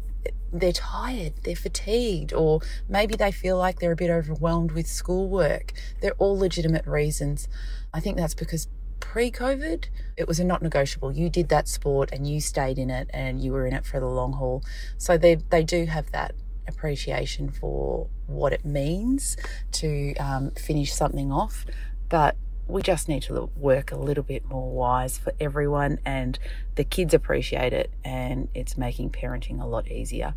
they're 0.59 0.71
tired, 0.71 1.33
they're 1.43 1.55
fatigued, 1.55 2.33
or 2.33 2.61
maybe 2.87 3.15
they 3.15 3.31
feel 3.31 3.57
like 3.57 3.79
they're 3.79 3.91
a 3.91 3.95
bit 3.95 4.09
overwhelmed 4.09 4.71
with 4.71 4.87
schoolwork. 4.87 5.73
They're 6.01 6.15
all 6.17 6.37
legitimate 6.37 6.85
reasons. 6.85 7.47
I 7.93 7.99
think 7.99 8.17
that's 8.17 8.33
because 8.33 8.67
pre 8.99 9.31
COVID, 9.31 9.85
it 10.17 10.27
was 10.27 10.39
a 10.39 10.43
not 10.43 10.61
negotiable. 10.61 11.11
You 11.11 11.29
did 11.29 11.49
that 11.49 11.67
sport 11.67 12.11
and 12.11 12.27
you 12.27 12.41
stayed 12.41 12.77
in 12.77 12.89
it 12.89 13.09
and 13.13 13.41
you 13.41 13.51
were 13.51 13.65
in 13.65 13.73
it 13.73 13.85
for 13.85 13.99
the 13.99 14.07
long 14.07 14.33
haul. 14.33 14.63
So 14.97 15.17
they, 15.17 15.35
they 15.35 15.63
do 15.63 15.85
have 15.85 16.11
that 16.11 16.33
appreciation 16.67 17.49
for 17.49 18.07
what 18.27 18.53
it 18.53 18.65
means 18.65 19.37
to 19.73 20.15
um, 20.15 20.51
finish 20.51 20.93
something 20.93 21.31
off. 21.31 21.65
But 22.09 22.35
we 22.67 22.81
just 22.81 23.07
need 23.07 23.23
to 23.23 23.49
work 23.55 23.91
a 23.91 23.97
little 23.97 24.23
bit 24.23 24.45
more 24.45 24.71
wise 24.71 25.17
for 25.17 25.33
everyone 25.39 25.99
and 26.05 26.39
the 26.75 26.83
kids 26.83 27.13
appreciate 27.13 27.73
it 27.73 27.91
and 28.03 28.49
it's 28.53 28.77
making 28.77 29.11
parenting 29.11 29.61
a 29.61 29.65
lot 29.65 29.87
easier. 29.89 30.33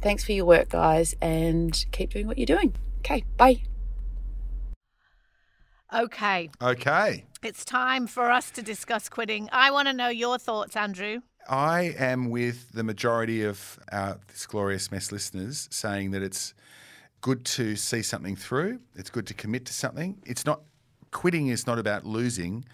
Thanks 0.00 0.24
for 0.24 0.32
your 0.32 0.44
work, 0.44 0.68
guys, 0.68 1.16
and 1.20 1.84
keep 1.90 2.10
doing 2.10 2.26
what 2.26 2.38
you're 2.38 2.46
doing. 2.46 2.74
Okay, 2.98 3.24
bye. 3.36 3.62
Okay. 5.92 6.50
Okay. 6.60 7.24
It's 7.42 7.64
time 7.64 8.06
for 8.06 8.30
us 8.30 8.50
to 8.52 8.62
discuss 8.62 9.08
quitting. 9.08 9.48
I 9.52 9.70
want 9.70 9.88
to 9.88 9.94
know 9.94 10.08
your 10.08 10.38
thoughts, 10.38 10.76
Andrew. 10.76 11.20
I 11.48 11.94
am 11.98 12.30
with 12.30 12.72
the 12.72 12.82
majority 12.82 13.42
of 13.44 13.78
our 13.92 14.18
this 14.28 14.46
glorious 14.46 14.90
mess 14.90 15.12
listeners 15.12 15.68
saying 15.70 16.12
that 16.12 16.22
it's 16.22 16.54
good 17.20 17.44
to 17.44 17.76
see 17.76 18.02
something 18.02 18.34
through. 18.34 18.80
It's 18.94 19.10
good 19.10 19.26
to 19.28 19.34
commit 19.34 19.66
to 19.66 19.72
something. 19.72 20.16
It's 20.26 20.44
not 20.44 20.62
quitting 21.14 21.46
is 21.46 21.66
not 21.66 21.78
about 21.78 22.04
losing. 22.04 22.66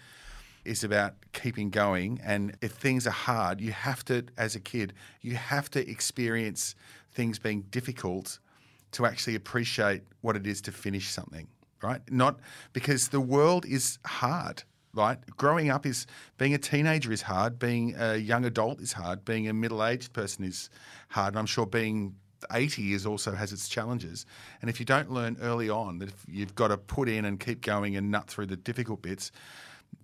It's 0.65 0.83
about 0.83 1.13
keeping 1.31 1.69
going. 1.69 2.19
And 2.23 2.57
if 2.61 2.73
things 2.73 3.07
are 3.07 3.11
hard, 3.11 3.61
you 3.61 3.71
have 3.71 4.03
to, 4.05 4.25
as 4.37 4.55
a 4.55 4.59
kid, 4.59 4.93
you 5.21 5.35
have 5.35 5.69
to 5.71 5.89
experience 5.89 6.75
things 7.13 7.39
being 7.39 7.61
difficult 7.71 8.39
to 8.91 9.05
actually 9.05 9.35
appreciate 9.35 10.01
what 10.19 10.35
it 10.35 10.45
is 10.45 10.59
to 10.63 10.71
finish 10.71 11.07
something, 11.09 11.47
right? 11.81 12.01
Not 12.11 12.39
because 12.73 13.07
the 13.07 13.21
world 13.21 13.65
is 13.65 13.97
hard 14.05 14.63
right? 14.93 15.19
Growing 15.37 15.69
up 15.69 15.85
is 15.85 16.05
being 16.37 16.53
a 16.53 16.57
teenager 16.57 17.13
is 17.13 17.21
hard, 17.21 17.57
being 17.57 17.95
a 17.97 18.17
young 18.17 18.43
adult 18.45 18.81
is 18.81 18.91
hard, 18.91 19.23
being 19.23 19.47
a 19.47 19.53
middle 19.53 19.85
aged 19.85 20.11
person 20.11 20.43
is 20.43 20.69
hard. 21.07 21.33
And 21.33 21.39
I'm 21.39 21.45
sure 21.45 21.65
being 21.65 22.15
80 22.51 22.93
is 22.93 23.05
also 23.05 23.33
has 23.33 23.53
its 23.53 23.67
challenges. 23.67 24.25
And 24.61 24.69
if 24.69 24.79
you 24.79 24.85
don't 24.85 25.11
learn 25.11 25.37
early 25.41 25.69
on 25.69 25.99
that 25.99 26.09
if 26.09 26.25
you've 26.27 26.55
got 26.55 26.69
to 26.69 26.77
put 26.77 27.09
in 27.09 27.25
and 27.25 27.39
keep 27.39 27.61
going 27.61 27.95
and 27.95 28.11
nut 28.11 28.27
through 28.27 28.47
the 28.47 28.57
difficult 28.57 29.01
bits, 29.01 29.31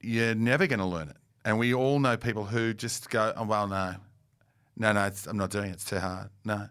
you're 0.02 0.36
never 0.36 0.67
going 0.67 0.80
to 0.80 0.86
learn 0.86 1.10
it. 1.10 1.17
And 1.45 1.60
we 1.60 1.73
all 1.73 2.00
know 2.00 2.17
people 2.17 2.45
who 2.45 2.73
just 2.73 3.10
go, 3.10 3.34
oh, 3.36 3.45
well, 3.45 3.67
no, 3.67 3.95
no, 4.76 4.93
no, 4.93 5.10
I'm 5.28 5.38
not 5.38 5.50
doing 5.50 5.69
it. 5.69 5.73
It's 5.73 5.86
too 5.86 6.00
hard. 6.00 6.30
No. 6.43 6.67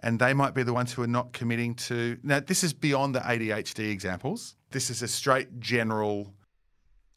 And 0.00 0.18
they 0.18 0.34
might 0.34 0.54
be 0.54 0.62
the 0.62 0.72
ones 0.72 0.92
who 0.92 1.02
are 1.02 1.08
not 1.08 1.32
committing 1.32 1.74
to. 1.74 2.18
Now, 2.22 2.40
this 2.40 2.62
is 2.62 2.72
beyond 2.72 3.14
the 3.14 3.20
ADHD 3.20 3.90
examples. 3.90 4.56
This 4.70 4.90
is 4.90 5.02
a 5.02 5.08
straight 5.08 5.58
general 5.60 6.34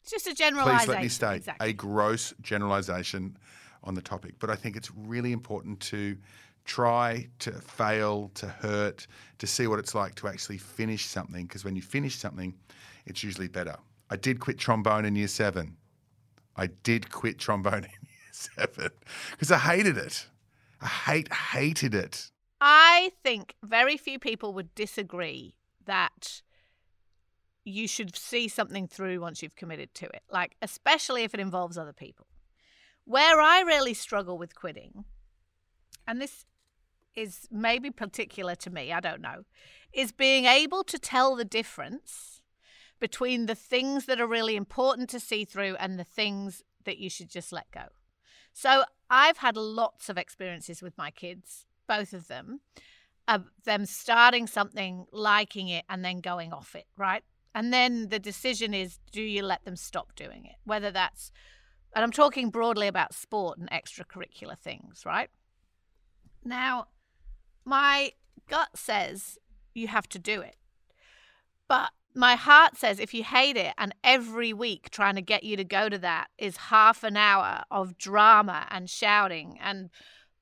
it's 0.02 0.10
just 0.24 0.26
a 0.26 0.34
generalization. 0.34 0.86
Please 0.86 0.88
let 0.88 1.02
me 1.02 1.08
state 1.08 1.36
exactly. 1.36 1.70
a 1.70 1.72
gross 1.72 2.34
generalization 2.40 3.36
on 3.84 3.94
the 3.94 4.02
topic. 4.02 4.34
But 4.38 4.50
I 4.50 4.56
think 4.56 4.76
it's 4.76 4.90
really 4.94 5.32
important 5.32 5.80
to 5.80 6.16
try 6.64 7.28
to 7.40 7.52
fail, 7.52 8.30
to 8.34 8.46
hurt, 8.46 9.06
to 9.38 9.46
see 9.46 9.66
what 9.66 9.78
it's 9.78 9.94
like 9.94 10.14
to 10.16 10.28
actually 10.28 10.58
finish 10.58 11.06
something. 11.06 11.46
Because 11.46 11.64
when 11.64 11.76
you 11.76 11.82
finish 11.82 12.16
something, 12.16 12.54
it's 13.06 13.22
usually 13.24 13.48
better. 13.48 13.76
I 14.10 14.16
did 14.16 14.40
quit 14.40 14.58
trombone 14.58 15.04
in 15.04 15.16
year 15.16 15.28
seven. 15.28 15.76
I 16.56 16.66
did 16.66 17.10
quit 17.10 17.38
trombone 17.38 17.84
in 17.84 17.90
year 17.90 18.32
seven 18.32 18.90
because 19.30 19.50
I 19.50 19.58
hated 19.58 19.96
it. 19.96 20.26
I 20.80 20.86
hate 20.86 21.32
hated 21.32 21.94
it. 21.94 22.30
I 22.60 23.12
think 23.22 23.54
very 23.62 23.96
few 23.96 24.18
people 24.18 24.52
would 24.54 24.74
disagree 24.74 25.54
that 25.86 26.42
you 27.64 27.86
should 27.88 28.16
see 28.16 28.48
something 28.48 28.86
through 28.86 29.20
once 29.20 29.42
you've 29.42 29.56
committed 29.56 29.94
to 29.94 30.06
it, 30.06 30.22
like, 30.30 30.56
especially 30.60 31.24
if 31.24 31.34
it 31.34 31.40
involves 31.40 31.78
other 31.78 31.92
people. 31.92 32.26
Where 33.04 33.40
I 33.40 33.60
really 33.60 33.94
struggle 33.94 34.38
with 34.38 34.54
quitting, 34.54 35.04
and 36.06 36.20
this 36.20 36.44
is 37.14 37.48
maybe 37.50 37.90
particular 37.90 38.54
to 38.56 38.70
me, 38.70 38.92
I 38.92 39.00
don't 39.00 39.20
know, 39.20 39.44
is 39.92 40.12
being 40.12 40.44
able 40.44 40.84
to 40.84 40.98
tell 40.98 41.34
the 41.34 41.44
difference 41.44 42.40
between 43.00 43.46
the 43.46 43.54
things 43.54 44.06
that 44.06 44.20
are 44.20 44.26
really 44.26 44.56
important 44.56 45.08
to 45.10 45.20
see 45.20 45.44
through 45.44 45.76
and 45.76 45.98
the 45.98 46.04
things 46.04 46.62
that 46.84 46.98
you 46.98 47.10
should 47.10 47.30
just 47.30 47.52
let 47.52 47.70
go. 47.70 47.86
So 48.52 48.84
I've 49.08 49.38
had 49.38 49.56
lots 49.56 50.08
of 50.08 50.18
experiences 50.18 50.82
with 50.82 50.96
my 50.98 51.10
kids, 51.10 51.66
both 51.88 52.12
of 52.12 52.28
them, 52.28 52.60
of 53.26 53.46
them 53.64 53.86
starting 53.86 54.46
something, 54.46 55.06
liking 55.12 55.68
it, 55.68 55.84
and 55.88 56.04
then 56.04 56.20
going 56.20 56.52
off 56.52 56.74
it, 56.74 56.86
right? 56.96 57.22
And 57.54 57.72
then 57.72 58.08
the 58.08 58.18
decision 58.18 58.74
is 58.74 58.98
do 59.12 59.22
you 59.22 59.42
let 59.42 59.64
them 59.64 59.76
stop 59.76 60.14
doing 60.14 60.44
it? 60.44 60.56
Whether 60.64 60.90
that's, 60.90 61.32
and 61.94 62.04
I'm 62.04 62.12
talking 62.12 62.50
broadly 62.50 62.86
about 62.86 63.14
sport 63.14 63.58
and 63.58 63.70
extracurricular 63.70 64.58
things, 64.58 65.02
right? 65.04 65.30
Now, 66.44 66.86
my 67.64 68.12
gut 68.48 68.70
says 68.74 69.38
you 69.74 69.88
have 69.88 70.08
to 70.10 70.18
do 70.18 70.40
it. 70.40 70.56
But 71.68 71.90
my 72.14 72.34
heart 72.34 72.76
says 72.76 72.98
if 72.98 73.14
you 73.14 73.22
hate 73.22 73.56
it 73.56 73.72
and 73.78 73.94
every 74.02 74.52
week 74.52 74.90
trying 74.90 75.14
to 75.14 75.22
get 75.22 75.44
you 75.44 75.56
to 75.56 75.64
go 75.64 75.88
to 75.88 75.98
that 75.98 76.28
is 76.38 76.56
half 76.56 77.04
an 77.04 77.16
hour 77.16 77.62
of 77.70 77.96
drama 77.96 78.66
and 78.70 78.90
shouting 78.90 79.58
and 79.62 79.90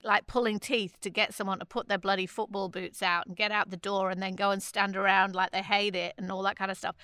like 0.03 0.27
pulling 0.27 0.59
teeth 0.59 0.97
to 1.01 1.11
get 1.11 1.35
someone 1.35 1.59
to 1.59 1.65
put 1.65 1.89
their 1.89 1.99
bloody 1.99 2.27
football 2.27 2.69
boots 2.69 3.03
out 3.03 3.27
and 3.27 3.37
get 3.37 3.51
out 3.51 3.71
the 3.71 3.77
door 3.77 4.11
and 4.11 4.23
then 4.23 4.35
go 4.35 4.51
and 4.51 4.63
stand 4.63 4.97
around 4.97 5.35
like 5.35 5.51
they 5.51 5.63
hate 5.63 5.95
it 5.95 6.15
and 6.17 6.31
all 6.31 6.43
that 6.43 6.57
kind 6.57 6.71
of 6.71 6.79
stuff. 6.79 6.97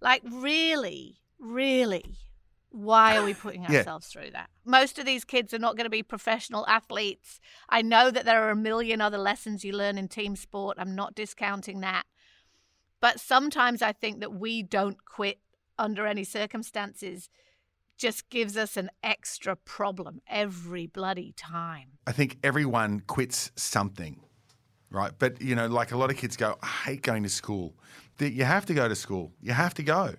Like, 0.00 0.22
really, 0.24 1.20
really, 1.38 2.16
why 2.70 3.16
are 3.16 3.24
we 3.24 3.34
putting 3.34 3.62
Yeah. 3.64 3.78
ourselves 3.78 4.08
through 4.08 4.30
that? 4.30 4.48
Most 4.64 4.98
of 4.98 5.04
these 5.04 5.24
kids 5.24 5.52
are 5.52 5.58
not 5.58 5.76
going 5.76 5.84
to 5.84 5.90
be 5.90 6.02
professional 6.02 6.66
athletes. 6.68 7.40
I 7.68 7.82
know 7.82 8.10
that 8.10 8.24
there 8.24 8.42
are 8.46 8.50
a 8.50 8.56
million 8.56 9.00
other 9.00 9.18
lessons 9.18 9.64
you 9.64 9.72
learn 9.72 9.98
in 9.98 10.08
team 10.08 10.36
sport. 10.36 10.76
I'm 10.78 10.94
not 10.94 11.14
discounting 11.14 11.80
that. 11.80 12.04
But 13.00 13.18
sometimes 13.18 13.82
I 13.82 13.92
think 13.92 14.20
that 14.20 14.32
we 14.34 14.62
don't 14.62 15.04
quit 15.04 15.40
under 15.78 16.06
any 16.06 16.24
circumstances 16.24 17.28
just 17.96 18.30
gives 18.30 18.56
us 18.56 18.76
an 18.76 18.90
extra 19.02 19.56
problem 19.56 20.20
every 20.26 20.86
bloody 20.86 21.32
time. 21.36 21.98
I 22.06 22.12
think 22.12 22.38
everyone 22.42 23.00
quits 23.00 23.50
something, 23.56 24.20
right? 24.90 25.12
But, 25.18 25.42
you 25.42 25.54
know, 25.54 25.66
like 25.66 25.92
a 25.92 25.96
lot 25.98 26.10
of 26.10 26.16
kids 26.16 26.36
go, 26.36 26.56
I 26.62 26.66
hate 26.66 27.02
going 27.02 27.22
to 27.24 27.28
school. 27.28 27.74
You 28.18 28.44
have 28.44 28.64
to 28.66 28.74
go 28.74 28.88
to 28.88 28.94
school. 28.94 29.32
You 29.40 29.52
have 29.52 29.74
to 29.74 29.82
go. 29.82 30.14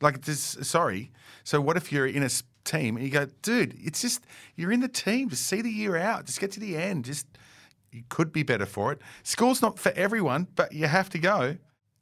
Like, 0.00 0.22
this, 0.22 0.40
sorry. 0.62 1.10
So, 1.44 1.60
what 1.60 1.76
if 1.76 1.90
you're 1.92 2.06
in 2.06 2.22
a 2.22 2.30
team 2.64 2.96
and 2.96 3.04
you 3.04 3.10
go, 3.10 3.26
dude, 3.42 3.74
it's 3.78 4.02
just, 4.02 4.24
you're 4.56 4.72
in 4.72 4.80
the 4.80 4.88
team. 4.88 5.30
Just 5.30 5.46
see 5.46 5.62
the 5.62 5.70
year 5.70 5.96
out. 5.96 6.26
Just 6.26 6.40
get 6.40 6.50
to 6.52 6.60
the 6.60 6.76
end. 6.76 7.04
Just, 7.04 7.26
you 7.92 8.02
could 8.08 8.32
be 8.32 8.42
better 8.42 8.66
for 8.66 8.92
it. 8.92 9.00
School's 9.22 9.62
not 9.62 9.78
for 9.78 9.92
everyone, 9.92 10.48
but 10.54 10.72
you 10.72 10.86
have 10.86 11.08
to 11.10 11.18
go, 11.18 11.56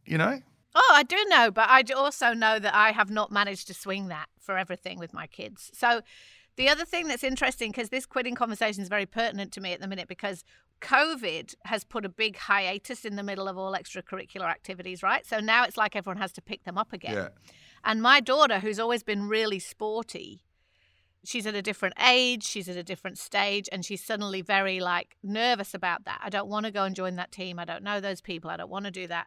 you 0.05 0.19
know? 0.19 0.41
Oh, 0.75 0.93
I 0.93 1.05
do 1.05 1.25
know, 1.29 1.51
but 1.53 1.69
I 1.69 1.85
also 1.95 2.33
know 2.33 2.59
that 2.59 2.75
I 2.75 2.91
have 2.91 3.11
not 3.11 3.31
managed 3.31 3.69
to 3.69 3.75
swing 3.75 4.09
that 4.09 4.27
for 4.41 4.59
everything 4.59 4.99
with 4.99 5.15
my 5.15 5.27
kids. 5.27 5.71
So, 5.73 6.01
the 6.57 6.69
other 6.69 6.85
thing 6.85 7.09
that's 7.09 7.25
interesting, 7.25 7.73
because 7.73 7.89
this 7.89 8.07
quitting 8.07 8.37
conversation 8.37 8.83
is 8.83 8.89
very 8.89 9.07
pertinent 9.07 9.53
to 9.53 9.61
me 9.61 9.73
at 9.73 9.81
the 9.81 9.89
minute, 9.89 10.07
because 10.07 10.45
COVID 10.81 11.55
has 11.65 11.83
put 11.83 12.05
a 12.05 12.09
big 12.09 12.37
hiatus 12.37 13.05
in 13.05 13.17
the 13.17 13.23
middle 13.23 13.49
of 13.49 13.59
all 13.59 13.73
extracurricular 13.73 14.49
activities, 14.49 15.03
right? 15.03 15.27
So 15.27 15.41
now 15.41 15.65
it's 15.65 15.77
like 15.77 15.97
everyone 15.97 16.19
has 16.19 16.33
to 16.33 16.43
pick 16.43 16.65
them 16.65 16.79
up 16.79 16.93
again. 16.93 17.15
Yeah. 17.15 17.29
And 17.85 18.01
my 18.01 18.21
daughter, 18.21 18.61
who's 18.61 18.81
always 18.81 19.03
been 19.03 19.29
really 19.29 19.59
sporty, 19.59 20.43
she's 21.25 21.47
at 21.47 21.55
a 21.55 21.63
different 21.63 21.95
age, 22.03 22.45
she's 22.45 22.69
at 22.69 22.77
a 22.77 22.83
different 22.83 23.19
stage, 23.19 23.69
and 23.71 23.85
she's 23.85 24.03
suddenly 24.03 24.41
very 24.41 24.81
like 24.81 25.17
nervous 25.23 25.75
about 25.75 26.05
that. 26.05 26.21
I 26.23 26.31
don't 26.31 26.49
want 26.49 26.67
to 26.67 26.73
go 26.73 26.85
and 26.85 26.97
join 26.97 27.17
that 27.17 27.33
team. 27.33 27.59
I 27.59 27.65
don't 27.65 27.85
know 27.85 28.01
those 28.01 28.21
people. 28.21 28.51
I 28.51 28.57
don't 28.57 28.71
want 28.71 28.87
to 28.87 28.91
do 28.91 29.07
that. 29.09 29.27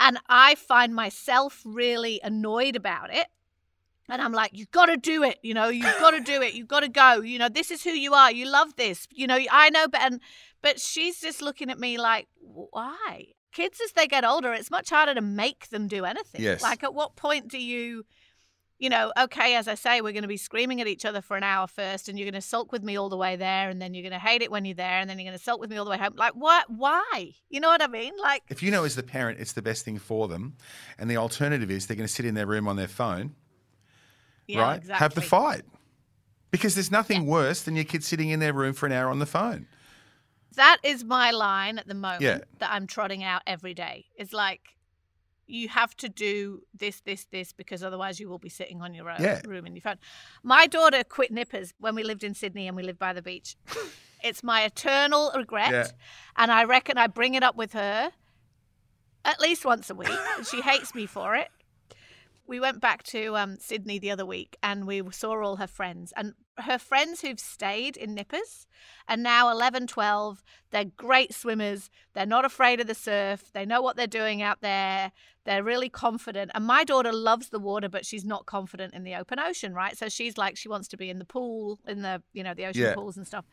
And 0.00 0.18
I 0.28 0.54
find 0.56 0.94
myself 0.94 1.62
really 1.64 2.20
annoyed 2.24 2.76
about 2.76 3.14
it. 3.14 3.28
And 4.08 4.20
I'm 4.20 4.32
like, 4.32 4.50
you've 4.52 4.70
got 4.72 4.86
to 4.86 4.96
do 4.96 5.22
it. 5.22 5.38
You 5.42 5.54
know, 5.54 5.68
you've 5.68 5.98
got 6.00 6.10
to 6.10 6.20
do 6.20 6.42
it. 6.42 6.54
You've 6.54 6.68
got 6.68 6.80
to 6.80 6.88
go. 6.88 7.20
You 7.20 7.38
know, 7.38 7.48
this 7.48 7.70
is 7.70 7.84
who 7.84 7.90
you 7.90 8.12
are. 8.12 8.32
You 8.32 8.50
love 8.50 8.74
this. 8.76 9.06
You 9.10 9.26
know, 9.26 9.38
I 9.50 9.70
know, 9.70 9.86
but 9.86 10.00
and 10.00 10.20
but 10.60 10.80
she's 10.80 11.20
just 11.20 11.40
looking 11.40 11.70
at 11.70 11.78
me 11.78 11.98
like, 11.98 12.26
why? 12.40 13.28
Kids, 13.52 13.80
as 13.84 13.92
they 13.92 14.06
get 14.06 14.24
older, 14.24 14.52
it's 14.52 14.70
much 14.70 14.90
harder 14.90 15.14
to 15.14 15.20
make 15.20 15.68
them 15.68 15.86
do 15.86 16.04
anything. 16.04 16.40
Yes. 16.40 16.62
Like, 16.62 16.82
at 16.82 16.94
what 16.94 17.16
point 17.16 17.48
do 17.48 17.58
you, 17.58 18.04
you 18.78 18.88
know, 18.88 19.12
okay, 19.18 19.54
as 19.56 19.68
I 19.68 19.74
say, 19.74 20.00
we're 20.00 20.12
going 20.12 20.22
to 20.22 20.28
be 20.28 20.36
screaming 20.36 20.80
at 20.80 20.86
each 20.86 21.04
other 21.04 21.20
for 21.20 21.36
an 21.36 21.42
hour 21.42 21.66
first, 21.66 22.08
and 22.08 22.18
you're 22.18 22.24
going 22.24 22.40
to 22.40 22.46
sulk 22.46 22.72
with 22.72 22.82
me 22.82 22.98
all 22.98 23.08
the 23.08 23.16
way 23.16 23.36
there, 23.36 23.68
and 23.68 23.80
then 23.80 23.94
you're 23.94 24.02
going 24.02 24.18
to 24.18 24.18
hate 24.18 24.42
it 24.42 24.50
when 24.50 24.64
you're 24.64 24.74
there, 24.74 24.98
and 24.98 25.08
then 25.08 25.18
you're 25.18 25.26
going 25.28 25.38
to 25.38 25.44
sulk 25.44 25.60
with 25.60 25.70
me 25.70 25.76
all 25.76 25.84
the 25.84 25.90
way 25.90 25.98
home. 25.98 26.14
Like, 26.16 26.32
what? 26.32 26.70
Why? 26.70 27.34
You 27.50 27.60
know 27.60 27.68
what 27.68 27.82
I 27.82 27.86
mean? 27.86 28.14
Like, 28.20 28.42
If 28.48 28.62
you 28.62 28.70
know 28.70 28.84
as 28.84 28.96
the 28.96 29.02
parent 29.02 29.38
it's 29.38 29.52
the 29.52 29.62
best 29.62 29.84
thing 29.84 29.98
for 29.98 30.28
them, 30.28 30.56
and 30.98 31.10
the 31.10 31.18
alternative 31.18 31.70
is 31.70 31.86
they're 31.86 31.96
going 31.96 32.08
to 32.08 32.12
sit 32.12 32.24
in 32.24 32.34
their 32.34 32.46
room 32.46 32.66
on 32.66 32.76
their 32.76 32.88
phone, 32.88 33.34
yeah, 34.48 34.62
right? 34.62 34.76
exactly. 34.78 34.98
Have 34.98 35.14
the 35.14 35.20
fight. 35.20 35.62
Because 36.50 36.74
there's 36.74 36.90
nothing 36.90 37.26
worse 37.26 37.62
than 37.62 37.76
your 37.76 37.84
kid 37.84 38.04
sitting 38.04 38.28
in 38.28 38.40
their 38.40 38.52
room 38.52 38.74
for 38.74 38.86
an 38.86 38.92
hour 38.92 39.10
on 39.10 39.18
the 39.18 39.26
phone. 39.26 39.66
That 40.56 40.78
is 40.82 41.04
my 41.04 41.30
line 41.30 41.78
at 41.78 41.86
the 41.88 41.94
moment 41.94 42.22
Yeah. 42.22 42.38
that 42.58 42.70
I'm 42.72 42.86
trotting 42.86 43.22
out 43.24 43.42
every 43.46 43.74
day. 43.74 44.06
It's 44.16 44.32
like 44.32 44.76
you 45.46 45.68
have 45.68 45.94
to 45.96 46.08
do 46.08 46.62
this, 46.74 47.00
this, 47.00 47.26
this 47.26 47.52
because 47.52 47.82
otherwise 47.82 48.20
you 48.20 48.28
will 48.28 48.38
be 48.38 48.48
sitting 48.48 48.80
on 48.80 48.94
your 48.94 49.10
own 49.10 49.20
Yeah. 49.22 49.40
room 49.46 49.66
in 49.66 49.74
your 49.74 49.82
phone. 49.82 49.98
My 50.42 50.66
daughter 50.66 51.02
quit 51.04 51.30
nippers 51.30 51.74
when 51.78 51.94
we 51.94 52.02
lived 52.02 52.24
in 52.24 52.34
Sydney 52.34 52.66
and 52.68 52.76
we 52.76 52.82
lived 52.82 52.98
by 52.98 53.12
the 53.12 53.22
beach. 53.22 53.56
it's 54.22 54.42
my 54.42 54.62
eternal 54.62 55.32
regret, 55.34 55.72
Yeah. 55.72 55.86
and 56.36 56.50
I 56.52 56.64
reckon 56.64 56.96
I 56.96 57.06
bring 57.08 57.34
it 57.34 57.42
up 57.42 57.56
with 57.56 57.72
her 57.72 58.12
at 59.24 59.40
least 59.40 59.64
once 59.64 59.90
a 59.90 59.94
week. 59.94 60.08
she 60.50 60.60
hates 60.62 60.94
me 60.94 61.06
for 61.06 61.34
it. 61.34 61.48
We 62.46 62.58
went 62.60 62.80
back 62.80 63.02
to 63.04 63.36
um, 63.36 63.58
Sydney 63.58 63.98
the 63.98 64.10
other 64.10 64.26
week 64.26 64.56
and 64.62 64.86
we 64.86 65.02
saw 65.12 65.42
all 65.42 65.56
her 65.56 65.66
friends. 65.66 66.12
And 66.16 66.34
her 66.58 66.78
friends 66.78 67.22
who've 67.22 67.40
stayed 67.40 67.96
in 67.96 68.14
Nippers 68.14 68.66
are 69.08 69.16
now 69.16 69.50
11, 69.50 69.86
12. 69.86 70.42
They're 70.70 70.84
great 70.84 71.32
swimmers. 71.34 71.90
They're 72.12 72.26
not 72.26 72.44
afraid 72.44 72.80
of 72.80 72.86
the 72.86 72.94
surf. 72.94 73.50
They 73.52 73.64
know 73.64 73.80
what 73.80 73.96
they're 73.96 74.06
doing 74.06 74.42
out 74.42 74.60
there. 74.60 75.12
They're 75.44 75.62
really 75.64 75.88
confident. 75.88 76.50
And 76.54 76.64
my 76.66 76.84
daughter 76.84 77.12
loves 77.12 77.48
the 77.48 77.58
water, 77.58 77.88
but 77.88 78.04
she's 78.06 78.24
not 78.24 78.46
confident 78.46 78.94
in 78.94 79.02
the 79.02 79.14
open 79.14 79.38
ocean, 79.38 79.74
right? 79.74 79.96
So 79.96 80.08
she's 80.08 80.36
like, 80.36 80.56
she 80.56 80.68
wants 80.68 80.88
to 80.88 80.96
be 80.96 81.10
in 81.10 81.18
the 81.18 81.24
pool, 81.24 81.80
in 81.86 82.02
the, 82.02 82.22
you 82.32 82.42
know, 82.44 82.54
the 82.54 82.66
ocean 82.66 82.82
Yeah. 82.82 82.94
pools 82.94 83.16
and 83.16 83.26
stuff. 83.26 83.44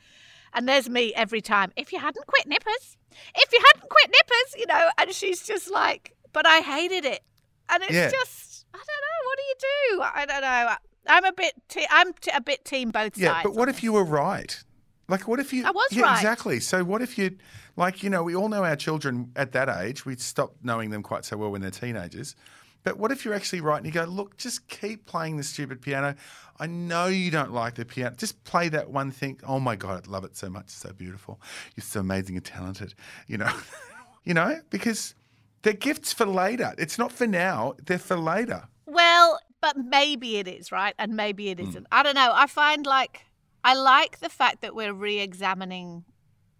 And 0.53 0.67
there's 0.67 0.89
me 0.89 1.13
every 1.13 1.41
time. 1.41 1.71
If 1.75 1.93
you 1.93 1.99
hadn't 1.99 2.25
quit 2.27 2.47
Nippers, 2.47 2.97
if 3.35 3.51
you 3.53 3.59
hadn't 3.73 3.89
quit 3.89 4.07
Nippers, 4.07 4.55
you 4.57 4.65
know, 4.67 4.89
and 4.97 5.12
she's 5.13 5.45
just 5.45 5.71
like, 5.71 6.15
but 6.33 6.45
I 6.45 6.59
hated 6.59 7.05
it. 7.05 7.21
And 7.69 7.83
it's 7.83 7.93
Yeah. 7.93 8.09
just, 8.09 8.65
I 8.73 8.77
don't 8.77 8.88
know. 8.88 9.25
What 9.25 9.38
do 9.38 9.43
you 9.43 9.55
do? 9.59 10.01
I 10.15 10.25
don't 10.25 10.41
know. 10.41 10.75
I'm 11.07 11.25
a 11.25 11.33
bit, 11.33 11.53
te- 11.69 11.88
I'm 11.89 12.13
t- 12.13 12.31
a 12.33 12.41
bit 12.41 12.65
team 12.65 12.91
both 12.91 13.17
Yeah, 13.17 13.33
sides. 13.33 13.43
but 13.43 13.55
what 13.55 13.69
if 13.69 13.83
you 13.83 13.93
were 13.93 14.03
right? 14.03 14.62
Like, 15.07 15.27
what 15.27 15.39
if 15.39 15.51
you? 15.53 15.65
I 15.65 15.71
was 15.71 15.88
yeah, 15.91 16.03
right. 16.03 16.15
Exactly. 16.17 16.59
So, 16.59 16.83
what 16.83 17.01
if 17.01 17.17
you, 17.17 17.35
like, 17.75 18.03
you 18.03 18.09
know, 18.12 18.21
we 18.21 18.35
all 18.35 18.47
know 18.47 18.63
our 18.63 18.75
children 18.75 19.31
at 19.35 19.53
that 19.53 19.67
age. 19.67 20.05
We 20.05 20.15
stop 20.17 20.53
knowing 20.62 20.91
them 20.91 21.01
quite 21.01 21.25
so 21.25 21.35
well 21.38 21.49
when 21.51 21.62
they're 21.62 21.71
teenagers. 21.71 22.35
But 22.83 22.97
what 22.97 23.12
if 23.12 23.25
you're 23.25 23.33
actually 23.33 23.62
right 23.62 23.77
and 23.77 23.85
you 23.85 23.91
go, 23.91 24.03
look, 24.05 24.38
just 24.38 24.67
keep 24.67 25.05
playing 25.05 25.38
the 25.38 25.43
stupid 25.43 25.81
piano. 25.81 26.15
I 26.59 26.67
know 26.67 27.07
you 27.07 27.29
don't 27.31 27.51
like 27.51 27.75
the 27.75 27.85
piano. 27.85 28.15
Just 28.15 28.41
play 28.43 28.69
that 28.69 28.89
one 28.89 29.12
thing. 29.12 29.39
Oh 29.45 29.59
my 29.59 29.75
God, 29.75 30.07
I 30.07 30.12
love 30.12 30.23
it 30.23 30.38
so 30.38 30.49
much. 30.49 30.65
It's 30.65 30.75
so 30.75 30.93
beautiful. 30.93 31.41
You're 31.75 31.83
so 31.83 32.01
amazing 32.01 32.35
and 32.38 32.45
talented. 32.45 32.93
You 33.27 33.39
know, 33.39 33.51
you 34.23 34.33
know, 34.33 34.59
because 34.69 35.15
they're 35.63 35.73
gifts 35.73 36.13
for 36.13 36.25
later. 36.25 36.73
It's 36.77 36.97
not 36.97 37.12
for 37.12 37.27
now. 37.27 37.73
They're 37.85 37.99
for 37.99 38.15
later. 38.17 38.63
Well, 38.85 39.39
but 39.62 39.78
maybe 39.78 40.38
it 40.38 40.48
is, 40.48 40.72
right? 40.72 40.95
And 40.98 41.15
maybe 41.15 41.45
Hmm. 41.45 41.52
it 41.52 41.60
isn't. 41.69 41.88
I 41.91 42.04
don't 42.04 42.15
know. 42.15 42.32
I 42.34 42.48
find 42.48 42.86
like, 42.86 43.26
I 43.63 43.74
like 43.76 44.19
the 44.19 44.30
fact 44.30 44.62
that 44.62 44.74
we're 44.76 44.93
re 44.93 45.19
examining 45.19 46.06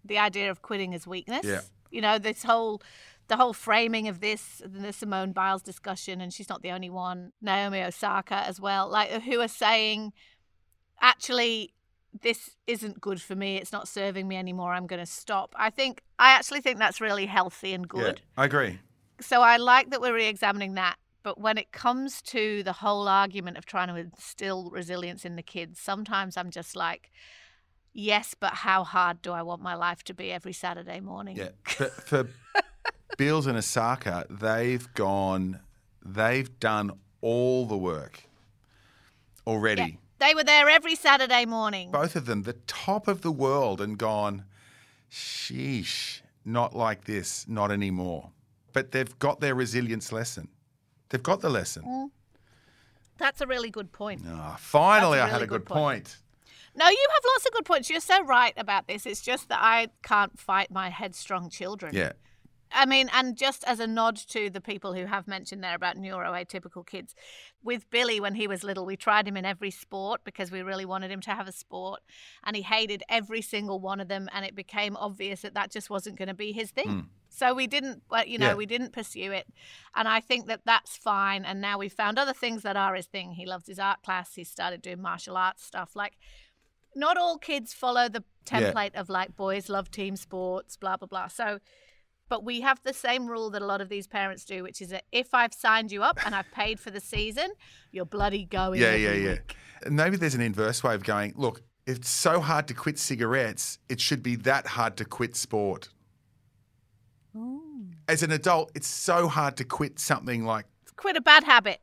the 0.04 0.18
idea 0.18 0.50
of 0.52 0.62
quitting 0.62 0.94
as 0.94 1.06
weakness. 1.08 1.46
Yeah. 1.46 1.62
You 1.92 2.02
know, 2.02 2.18
this 2.20 2.44
whole. 2.44 2.82
The 3.28 3.38
whole 3.38 3.54
framing 3.54 4.08
of 4.08 4.22
this, 4.22 4.60
the 4.66 4.92
Simone 4.92 5.34
Biles 5.34 5.62
discussion, 5.62 6.20
and 6.20 6.34
she's 6.34 6.50
not 6.50 6.64
the 6.64 6.72
only 6.72 6.90
one, 6.90 7.32
Naomi 7.44 7.80
Osaka 7.84 8.38
as 8.38 8.60
well, 8.60 8.90
like 8.90 9.12
who 9.22 9.40
are 9.40 9.48
saying, 9.48 10.14
actually, 11.00 11.74
this 12.22 12.56
isn't 12.66 13.00
good 13.00 13.22
for 13.22 13.36
me. 13.36 13.58
It's 13.58 13.72
not 13.72 13.88
serving 13.88 14.28
me 14.28 14.36
anymore. 14.36 14.74
I'm 14.74 14.88
going 14.88 15.00
to 15.00 15.06
stop. 15.06 15.54
I 15.56 15.70
think, 15.70 16.02
I 16.18 16.32
actually 16.32 16.62
think 16.62 16.80
that's 16.80 17.00
really 17.00 17.28
healthy 17.28 17.74
and 17.74 17.88
good. 17.88 18.22
Yeah, 18.36 18.42
I 18.42 18.46
agree. 18.46 18.80
So 19.22 19.42
I 19.44 19.58
like 19.58 19.92
that 19.92 20.02
we're 20.02 20.16
re 20.16 20.26
examining 20.26 20.74
that. 20.74 20.96
But 21.22 21.40
when 21.40 21.58
it 21.58 21.72
comes 21.72 22.22
to 22.24 22.64
the 22.64 22.74
whole 22.74 23.08
argument 23.08 23.58
of 23.58 23.66
trying 23.66 23.90
to 23.90 23.96
instill 23.96 24.70
resilience 24.70 25.26
in 25.26 25.36
the 25.36 25.44
kids, 25.44 25.80
sometimes 25.80 26.38
I'm 26.38 26.50
just 26.50 26.76
like, 26.76 27.12
yes, 27.94 28.36
but 28.40 28.54
how 28.54 28.84
hard 28.84 29.22
do 29.22 29.32
I 29.32 29.42
want 29.42 29.62
my 29.62 29.76
life 29.76 30.04
to 30.06 30.14
be 30.14 30.32
every 30.32 30.54
Saturday 30.54 31.00
morning? 31.00 31.36
Yeah. 31.36 31.50
For, 31.64 31.86
for 31.86 32.30
Beals 33.18 33.48
and 33.48 33.58
Osaka, 33.58 34.26
they've 34.30 34.94
gone, 34.94 35.60
they've 36.06 36.58
done 36.60 36.92
all 37.22 37.66
the 37.66 37.78
work 37.78 38.24
already. 39.46 39.82
Yeah. 39.82 40.28
They 40.28 40.36
were 40.36 40.44
there 40.44 40.70
every 40.70 40.96
Saturday 40.96 41.46
morning. 41.46 41.92
Both 41.92 42.16
of 42.16 42.26
them, 42.26 42.44
the 42.44 42.58
top 42.68 43.08
of 43.08 43.22
the 43.22 43.32
world, 43.32 43.82
and 43.82 43.98
gone, 43.98 44.46
sheesh, 45.12 46.22
not 46.46 46.76
like 46.76 47.06
this, 47.06 47.46
not 47.48 47.72
anymore. 47.72 48.32
But 48.74 48.92
they've 48.92 49.18
got 49.20 49.40
their 49.40 49.56
resilience 49.56 50.12
lesson. 50.12 50.50
They've 51.10 51.22
got 51.22 51.42
the 51.42 51.50
lesson. 51.50 51.84
Mm. 51.84 52.12
That's 53.18 53.42
a 53.42 53.48
really 53.48 53.70
good 53.70 53.92
point. 53.92 54.24
Ah, 54.28 54.56
finally, 54.60 55.20
a 55.20 55.24
I 55.26 55.28
had 55.28 55.42
a 55.42 55.48
good 55.48 55.62
good 55.62 55.66
point. 55.66 56.06
point. 56.06 56.18
No, 56.76 56.88
you 56.88 57.08
have 57.14 57.24
lots 57.34 57.46
of 57.46 57.52
good 57.52 57.66
points. 57.66 57.90
You're 57.90 58.00
so 58.00 58.24
right 58.24 58.54
about 58.56 58.88
this. 58.88 59.06
It's 59.06 59.22
just 59.22 59.50
that 59.50 59.60
I 59.62 59.90
can't 60.04 60.40
fight 60.40 60.72
my 60.72 60.90
headstrong 60.90 61.50
children. 61.50 61.94
Yeah. 61.94 62.14
I 62.72 62.86
mean, 62.86 63.10
and 63.14 63.36
just 63.36 63.64
as 63.66 63.80
a 63.80 63.88
nod 63.88 64.16
to 64.30 64.50
the 64.50 64.62
people 64.62 64.94
who 64.94 65.06
have 65.06 65.28
mentioned 65.28 65.64
there 65.64 65.76
about 65.76 65.98
neuroatypical 65.98 66.86
kids, 66.86 67.16
with 67.64 67.90
Billy 67.90 68.20
when 68.20 68.36
he 68.36 68.48
was 68.48 68.64
little, 68.64 68.86
we 68.86 68.96
tried 68.96 69.28
him 69.28 69.36
in 69.36 69.46
every 69.46 69.72
sport 69.72 70.22
because 70.24 70.52
we 70.52 70.62
really 70.62 70.86
wanted 70.86 71.10
him 71.12 71.22
to 71.22 71.32
have 71.32 71.48
a 71.48 71.52
sport, 71.52 72.02
and 72.44 72.56
he 72.56 72.62
hated 72.62 73.04
every 73.10 73.42
single 73.42 73.80
one 73.80 74.00
of 74.00 74.08
them, 74.08 74.30
and 74.34 74.46
it 74.46 74.56
became 74.56 74.96
obvious 74.98 75.42
that 75.42 75.56
that 75.56 75.72
just 75.72 75.90
wasn't 75.90 76.18
going 76.18 76.28
to 76.28 76.34
be 76.34 76.52
his 76.52 76.72
thing. 76.72 76.88
Mm. 76.88 77.06
So 77.30 77.54
we 77.54 77.68
didn't, 77.68 78.04
well, 78.10 78.26
you 78.26 78.38
know, 78.38 78.50
Yeah. 78.50 78.56
we 78.56 78.66
didn't 78.66 78.92
pursue 78.94 79.32
it, 79.32 79.48
and 79.96 80.08
I 80.08 80.20
think 80.20 80.48
that 80.48 80.62
that's 80.66 80.96
fine. 80.98 81.46
And 81.46 81.62
now 81.62 81.78
we've 81.78 81.94
found 81.94 82.20
other 82.20 82.34
things 82.34 82.64
that 82.64 82.76
are 82.78 82.96
his 82.96 83.08
thing. 83.08 83.34
He 83.34 83.46
loves 83.46 83.68
his 83.68 83.80
art 83.80 84.04
class. 84.04 84.36
He 84.36 84.44
started 84.44 84.82
doing 84.82 85.02
martial 85.02 85.38
arts 85.38 85.64
stuff. 85.64 85.96
Like, 85.96 86.18
not 86.96 87.18
all 87.18 87.38
kids 87.38 87.74
follow 87.74 88.10
the 88.10 88.24
Yeah. 88.52 88.72
template 88.74 88.96
of 88.96 89.10
like 89.10 89.36
boys 89.36 89.70
love 89.70 89.92
team 89.92 90.16
sports, 90.16 90.76
blah 90.76 90.98
blah 90.98 91.08
blah. 91.08 91.28
So 91.28 91.60
but 92.30 92.44
we 92.46 92.62
have 92.62 92.80
the 92.84 92.94
same 92.94 93.28
rule 93.28 93.50
that 93.50 93.62
a 93.62 93.66
lot 93.66 93.82
of 93.82 93.90
these 93.90 94.08
parents 94.08 94.46
do, 94.46 94.64
which 94.64 94.82
is 94.82 94.90
that 94.90 95.04
if 95.12 95.34
I've 95.34 95.54
signed 95.54 95.92
you 95.92 96.04
up 96.04 96.20
and 96.26 96.36
I've 96.36 96.50
paid 96.52 96.80
for 96.80 96.92
the 96.92 97.02
season, 97.02 97.50
you're 97.92 98.06
bloody 98.06 98.46
going. 98.46 98.80
Yeah, 98.80 98.96
yeah, 98.96 99.14
yeah. 99.14 99.32
week. 99.32 99.56
Maybe 99.90 100.16
there's 100.18 100.36
an 100.36 100.42
inverse 100.42 100.84
way 100.84 100.94
of 100.94 101.04
going, 101.04 101.34
look, 101.36 101.62
it's 101.86 102.08
so 102.10 102.40
hard 102.40 102.68
to 102.68 102.74
quit 102.74 103.00
cigarettes, 103.00 103.80
it 103.90 104.00
should 104.00 104.22
be 104.22 104.36
that 104.38 104.68
hard 104.68 104.96
to 104.98 105.06
quit 105.06 105.36
sport. 105.36 105.90
as 108.08 108.24
an 108.24 108.32
adult, 108.32 108.72
it's 108.76 108.88
so 108.88 109.28
hard 109.28 109.58
to 109.58 109.64
quit 109.64 110.00
something 110.00 110.46
like 110.46 110.66
Quit 110.96 111.16
a 111.16 111.22
bad 111.22 111.44
habit. 111.46 111.80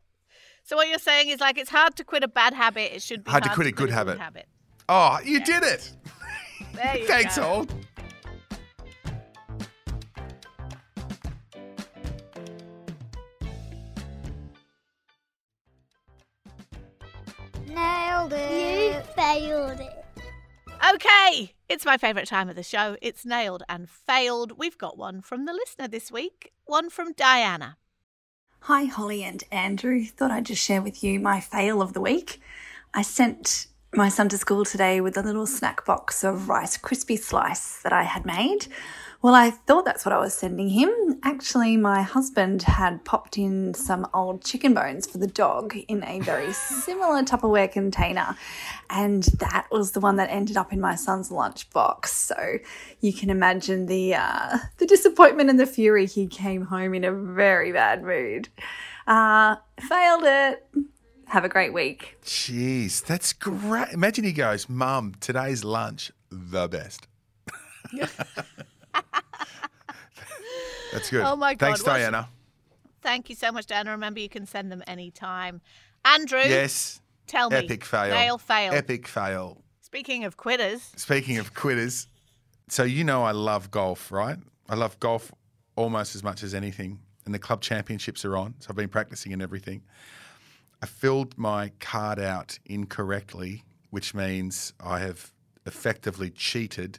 So 0.63 0.77
what 0.77 0.89
you're 0.89 0.99
saying 0.99 1.29
is 1.29 1.41
like 1.41 1.57
it's 1.59 1.71
hard 1.71 1.97
to 1.97 2.05
quit 2.05 2.23
a 2.23 2.29
bad 2.29 2.53
habit. 2.53 2.95
It 2.95 3.03
should 3.03 3.25
be 3.25 3.31
Hard 3.31 3.45
to 3.45 3.51
quit 3.51 3.67
a 3.69 3.73
good 3.73 3.89
habit. 3.91 4.19
habit. 4.19 4.47
Oh, 4.89 5.19
you 5.25 5.41
did 5.41 5.63
it. 5.63 5.91
There 6.75 6.97
you 6.99 7.07
Thanks, 7.07 7.37
go. 7.37 7.43
Holt. 7.43 7.75
Nailed 17.77 18.33
it. 18.33 18.95
You 18.95 19.01
failed 19.13 19.81
it. 19.81 20.05
Okay, 20.95 21.53
it's 21.69 21.85
my 21.85 21.99
favourite 21.99 22.27
time 22.27 22.49
of 22.49 22.57
the 22.57 22.63
show. 22.63 22.97
It's 23.03 23.27
nailed 23.27 23.65
and 23.69 23.87
failed. 23.87 24.53
We've 24.57 24.79
got 24.79 24.97
one 24.97 25.21
from 25.21 25.45
the 25.45 25.53
listener 25.53 25.87
this 25.87 26.11
week, 26.11 26.55
one 26.65 26.89
from 26.89 27.13
Diana. 27.13 27.77
Hi, 28.61 28.85
Holly 28.85 29.23
and 29.23 29.45
Andrew. 29.53 30.07
Thought 30.07 30.31
I'd 30.31 30.47
just 30.47 30.65
share 30.65 30.81
with 30.81 31.05
you 31.05 31.21
my 31.21 31.39
fail 31.39 31.83
of 31.83 31.93
the 31.93 32.01
week. 32.01 32.41
I 32.95 33.03
sent 33.03 33.67
my 33.95 34.09
son 34.09 34.31
to 34.31 34.39
school 34.39 34.65
today 34.65 35.03
with 35.03 35.19
a 35.19 35.23
little 35.23 35.47
snack 35.47 35.85
box 35.85 36.25
of 36.25 36.49
Rice 36.49 36.79
Krispie 36.79 37.19
Slice 37.19 37.83
that 37.83 37.93
I 37.93 38.05
had 38.05 38.25
made. 38.25 38.69
Well, 39.23 39.35
I 39.35 39.51
thought 39.51 39.85
that's 39.85 40.05
what 40.05 40.13
I 40.13 40.19
was 40.19 40.35
sending 40.35 40.69
him. 40.69 41.19
Actually, 41.23 41.77
my 41.77 42.03
husband 42.03 42.63
had 42.63 43.05
popped 43.05 43.39
in 43.39 43.75
some 43.75 44.07
old 44.13 44.45
chicken 44.45 44.75
bones 44.75 45.07
for 45.07 45.19
the 45.19 45.27
dog 45.27 45.75
in 45.89 46.05
a 46.05 46.21
very 46.21 46.53
similar 46.53 47.23
Tupperware 47.23 47.71
container, 47.71 48.37
and 48.91 49.25
that 49.25 49.67
was 49.71 49.93
the 49.93 50.01
one 50.01 50.17
that 50.17 50.31
ended 50.31 50.57
up 50.57 50.73
in 50.73 50.81
my 50.81 50.95
son's 50.95 51.31
lunchbox. 51.31 52.07
So 52.07 52.59
you 53.01 53.13
can 53.13 53.31
imagine 53.31 53.87
the 53.87 54.15
uh, 54.15 54.59
the 54.79 54.87
disappointment 54.87 55.51
and 55.51 55.59
the 55.59 55.67
fury. 55.67 56.07
He 56.07 56.27
came 56.27 56.67
home 56.67 56.95
in 56.95 57.05
a 57.05 57.13
very 57.13 57.73
bad 57.73 58.03
mood. 58.03 58.49
Uh, 59.07 59.57
failed 59.81 60.25
it. 60.25 60.67
Have 61.27 61.45
a 61.45 61.49
great 61.49 61.73
week. 61.73 62.19
Jeez, 62.23 63.05
that's 63.05 63.33
great. 63.33 63.89
Imagine 63.93 64.25
he 64.25 64.33
goes, 64.33 64.69
Mum, 64.69 65.15
today's 65.21 65.65
lunch, 65.65 66.13
the 66.31 66.69
best. 66.69 67.09
that's 70.97 71.11
good. 71.11 71.23
Oh 71.25 71.37
my 71.37 71.55
God, 71.55 71.67
Thanks, 71.67 71.83
what's- 71.83 71.99
Diana. 72.01 72.29
Thank 73.03 73.29
you 73.29 73.37
so 73.37 73.53
much, 73.53 73.67
Diana. 73.67 73.91
Remember, 73.93 74.19
you 74.19 74.29
can 74.29 74.47
send 74.47 74.73
them 74.73 74.83
anytime. 74.87 75.61
Andrew, 76.05 76.41
Yes. 76.41 77.01
tell 77.27 77.51
me. 77.51 77.57
Epic 77.57 77.85
fail. 77.85 78.11
Nail 78.15 78.39
fail. 78.39 78.73
Epic 78.73 79.07
fail. 79.07 79.63
Speaking 79.81 80.25
of 80.25 80.37
quitters, 80.37 80.91
Speaking 80.97 81.39
of 81.39 81.55
quitters, 81.55 82.09
so 82.69 82.83
you 82.83 83.05
know 83.05 83.23
I 83.23 83.31
love 83.31 83.71
golf, 83.71 84.11
right? 84.11 84.39
I 84.69 84.75
love 84.75 84.99
golf 84.99 85.31
almost 85.77 86.17
as 86.17 86.25
much 86.25 86.43
as 86.43 86.55
anything. 86.55 87.01
And 87.25 87.35
the 87.35 87.39
club 87.39 87.61
championships 87.61 88.25
are 88.25 88.37
on, 88.37 88.55
so 88.61 88.69
I've 88.71 88.77
been 88.77 88.89
practicing 88.89 89.33
and 89.33 89.43
everything. 89.43 89.83
I 90.83 90.87
filled 90.87 91.37
my 91.39 91.73
card 91.81 92.19
out 92.19 92.59
incorrectly, 92.67 93.65
which 93.91 94.15
means 94.15 94.73
I 94.81 95.01
have 95.01 95.33
effectively 95.65 96.31
cheated. 96.31 96.99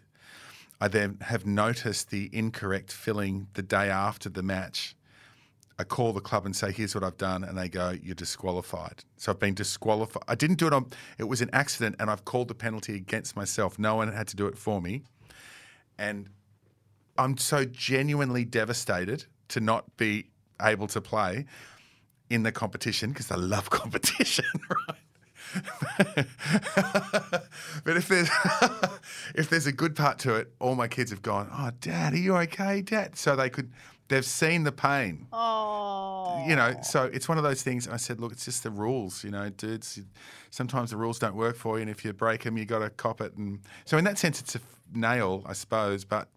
I 0.79 0.87
then 0.87 1.17
have 1.21 1.45
noticed 1.45 2.09
the 2.11 2.29
incorrect 2.31 2.91
filling 2.91 3.47
the 3.53 3.63
day 3.63 3.89
after 3.89 4.29
the 4.29 4.43
match. 4.43 4.95
I 5.79 5.83
call 5.83 6.13
the 6.13 6.21
club 6.21 6.45
and 6.45 6.55
say, 6.55 6.71
"Here's 6.71 6.95
what 6.95 7.03
I've 7.03 7.17
done," 7.17 7.43
and 7.43 7.57
they 7.57 7.69
go, 7.69 7.91
"You're 7.91 8.15
disqualified." 8.15 9.03
So 9.17 9.31
I've 9.31 9.39
been 9.39 9.53
disqualified. 9.53 10.23
I 10.27 10.35
didn't 10.35 10.57
do 10.57 10.67
it 10.67 10.73
on. 10.73 10.87
It 11.17 11.25
was 11.25 11.41
an 11.41 11.49
accident, 11.53 11.95
and 11.99 12.09
I've 12.09 12.25
called 12.25 12.47
the 12.47 12.55
penalty 12.55 12.95
against 12.95 13.35
myself. 13.35 13.77
No 13.77 13.95
one 13.95 14.11
had 14.11 14.27
to 14.29 14.35
do 14.35 14.47
it 14.47 14.57
for 14.57 14.81
me, 14.81 15.03
and 15.97 16.29
I'm 17.17 17.37
so 17.37 17.65
genuinely 17.65 18.45
devastated 18.45 19.25
to 19.49 19.59
not 19.59 19.97
be 19.97 20.29
able 20.61 20.87
to 20.87 21.01
play 21.01 21.45
in 22.29 22.43
the 22.43 22.51
competition 22.51 23.11
because 23.11 23.31
I 23.31 23.35
love 23.35 23.69
competition, 23.81 24.45
right? 24.69 24.97
But 27.87 27.95
if 27.95 28.09
there's 28.09 28.29
if 29.35 29.49
there's 29.49 29.65
a 29.65 29.71
good 29.71 29.95
part 29.95 30.19
to 30.19 30.35
it, 30.35 30.51
all 30.59 30.75
my 30.75 30.89
kids 30.89 31.09
have 31.09 31.21
gone, 31.21 31.49
"Oh, 31.53 31.71
Dad, 31.79 32.11
are 32.11 32.17
you 32.17 32.35
okay, 32.35 32.81
Dad?" 32.81 33.15
So 33.15 33.33
they 33.37 33.49
could, 33.49 33.71
they've 34.09 34.25
seen 34.25 34.65
the 34.65 34.73
pain. 34.73 35.27
Oh. 35.31 36.43
You 36.45 36.57
know, 36.57 36.75
so 36.83 37.05
it's 37.05 37.29
one 37.29 37.37
of 37.37 37.45
those 37.45 37.63
things. 37.63 37.87
I 37.87 37.95
said, 37.95 38.19
"Look, 38.19 38.33
it's 38.33 38.43
just 38.43 38.63
the 38.63 38.71
rules, 38.71 39.23
you 39.23 39.31
know, 39.31 39.47
dudes. 39.47 40.01
Sometimes 40.49 40.89
the 40.91 40.97
rules 40.97 41.17
don't 41.17 41.37
work 41.37 41.55
for 41.55 41.77
you, 41.77 41.83
and 41.83 41.89
if 41.89 42.03
you 42.03 42.11
break 42.11 42.43
them, 42.43 42.57
you 42.57 42.65
got 42.65 42.79
to 42.79 42.89
cop 42.89 43.21
it." 43.21 43.37
And 43.37 43.61
so, 43.85 43.97
in 43.97 44.03
that 44.03 44.17
sense, 44.17 44.41
it's 44.41 44.55
a 44.55 44.59
f- 44.59 44.65
nail, 44.93 45.43
I 45.45 45.53
suppose. 45.53 46.03
But 46.03 46.27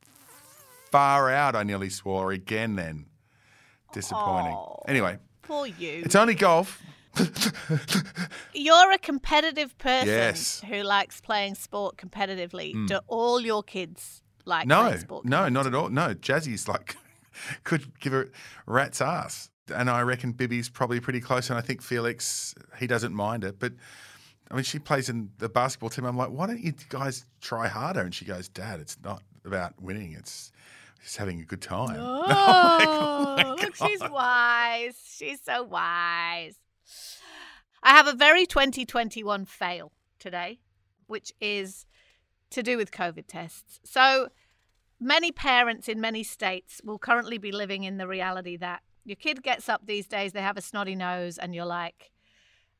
far 0.93 1.33
out, 1.33 1.57
I 1.57 1.65
nearly 1.65 1.91
swore 1.91 2.31
again. 2.31 2.77
Then 2.77 3.07
disappointing. 3.93 4.57
Anyway, 4.87 5.19
poor 5.43 5.67
you. 5.67 6.03
it's 6.05 6.15
only 6.15 6.37
golf. 6.37 6.81
You're 8.63 8.93
a 8.93 8.99
competitive 8.99 9.77
person 9.79 10.09
Yes. 10.09 10.61
who 10.69 10.83
likes 10.83 11.21
playing 11.21 11.55
sport 11.55 11.97
competitively. 11.97 12.75
Mm. 12.75 12.89
Do 12.89 12.99
all 13.07 13.41
your 13.41 13.63
kids 13.63 14.23
like 14.45 14.67
no, 14.67 14.83
playing 14.83 14.99
sport? 14.99 15.25
no, 15.25 15.49
not 15.49 15.67
at 15.67 15.75
all. 15.75 15.89
No, 15.89 16.15
Jazzy's 16.15 16.69
like 16.69 16.97
could 17.65 17.99
give 18.01 18.13
a 18.13 18.27
rat's 18.67 19.01
ass, 19.01 19.49
and 19.75 19.89
I 19.89 20.03
reckon 20.03 20.33
Bibby's 20.33 20.69
probably 20.69 21.01
pretty 21.01 21.21
close. 21.21 21.49
And 21.49 21.59
I 21.59 21.63
think 21.63 21.81
Felix 21.83 22.55
he 22.79 22.87
doesn't 22.87 23.15
mind 23.15 23.45
it, 23.45 23.59
but 23.59 23.73
I 24.51 24.55
mean 24.55 24.65
she 24.65 24.79
plays 24.79 25.09
in 25.09 25.31
the 25.39 25.49
basketball 25.49 25.91
team. 25.91 26.05
I'm 26.05 26.17
like, 26.17 26.31
why 26.31 26.47
don't 26.47 26.61
you 26.63 26.75
guys 26.91 27.25
try 27.41 27.67
harder? 27.69 28.01
And 28.01 28.15
she 28.15 28.25
goes, 28.25 28.49
Dad, 28.49 28.79
it's 28.81 28.99
not 29.03 29.23
about 29.45 29.81
winning. 29.81 30.13
It's 30.13 30.53
just 31.03 31.17
having 31.17 31.41
a 31.41 31.45
good 31.45 31.63
time. 31.63 31.97
Oh, 32.33 33.57
look, 33.61 33.75
she's 33.77 34.01
wise. 34.01 34.97
She's 35.17 35.41
so 35.43 35.63
wise. 35.63 36.57
I 37.83 37.91
have 37.91 38.07
a 38.07 38.13
very 38.13 38.47
2021 38.47 39.45
fail 39.47 39.93
today, 40.19 40.61
which 41.07 41.33
is 41.41 41.87
to 42.51 42.63
do 42.63 42.77
with 42.77 42.91
COVID 42.91 43.25
tests. 43.27 43.81
So, 43.85 44.29
many 45.01 45.33
parents 45.33 45.89
in 45.89 46.01
many 46.01 46.23
states 46.23 46.81
will 46.85 46.99
currently 46.99 47.39
be 47.39 47.53
living 47.53 47.85
in 47.85 47.97
the 47.97 48.07
reality 48.07 48.57
that 48.59 48.83
your 49.05 49.17
kid 49.17 49.43
gets 49.43 49.69
up 49.69 49.87
these 49.87 50.07
days, 50.07 50.33
they 50.33 50.43
have 50.43 50.59
a 50.59 50.63
snotty 50.63 50.95
nose, 50.95 51.39
and 51.39 51.55
you're 51.55 51.65
like, 51.65 52.11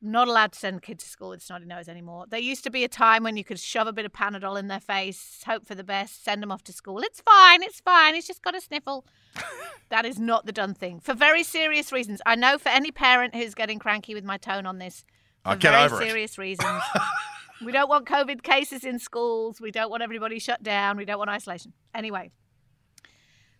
not 0.01 0.27
allowed 0.27 0.51
to 0.53 0.59
send 0.59 0.81
kids 0.81 1.03
to 1.03 1.09
school 1.09 1.29
with 1.29 1.43
snotty 1.43 1.65
nose 1.65 1.87
anymore. 1.87 2.25
There 2.27 2.39
used 2.39 2.63
to 2.63 2.69
be 2.71 2.83
a 2.83 2.87
time 2.87 3.23
when 3.23 3.37
you 3.37 3.43
could 3.43 3.59
shove 3.59 3.85
a 3.87 3.93
bit 3.93 4.05
of 4.05 4.11
Panadol 4.11 4.57
in 4.57 4.67
their 4.67 4.79
face, 4.79 5.41
hope 5.45 5.65
for 5.67 5.75
the 5.75 5.83
best, 5.83 6.23
send 6.23 6.41
them 6.41 6.51
off 6.51 6.63
to 6.65 6.73
school. 6.73 6.99
It's 6.99 7.21
fine, 7.21 7.61
it's 7.61 7.79
fine, 7.81 8.15
he's 8.15 8.25
just 8.27 8.41
got 8.41 8.55
a 8.55 8.61
sniffle. 8.61 9.05
that 9.89 10.05
is 10.05 10.17
not 10.19 10.45
the 10.45 10.51
done 10.51 10.73
thing 10.73 10.99
for 10.99 11.13
very 11.13 11.43
serious 11.43 11.91
reasons. 11.91 12.21
I 12.25 12.35
know 12.35 12.57
for 12.57 12.69
any 12.69 12.91
parent 12.91 13.35
who's 13.35 13.53
getting 13.53 13.77
cranky 13.79 14.13
with 14.15 14.23
my 14.23 14.37
tone 14.37 14.65
on 14.65 14.79
this, 14.79 15.05
for 15.43 15.51
Oh, 15.51 15.55
get 15.55 15.71
very 15.71 15.83
over 15.83 16.01
it. 16.01 16.07
serious 16.07 16.37
reasons. 16.37 16.81
we 17.65 17.71
don't 17.71 17.89
want 17.89 18.07
COVID 18.07 18.41
cases 18.43 18.83
in 18.83 18.97
schools. 18.99 19.61
We 19.61 19.71
don't 19.71 19.89
want 19.89 20.03
everybody 20.03 20.39
shut 20.39 20.63
down. 20.63 20.97
We 20.97 21.05
don't 21.05 21.17
want 21.19 21.29
isolation. 21.29 21.73
Anyway, 21.93 22.31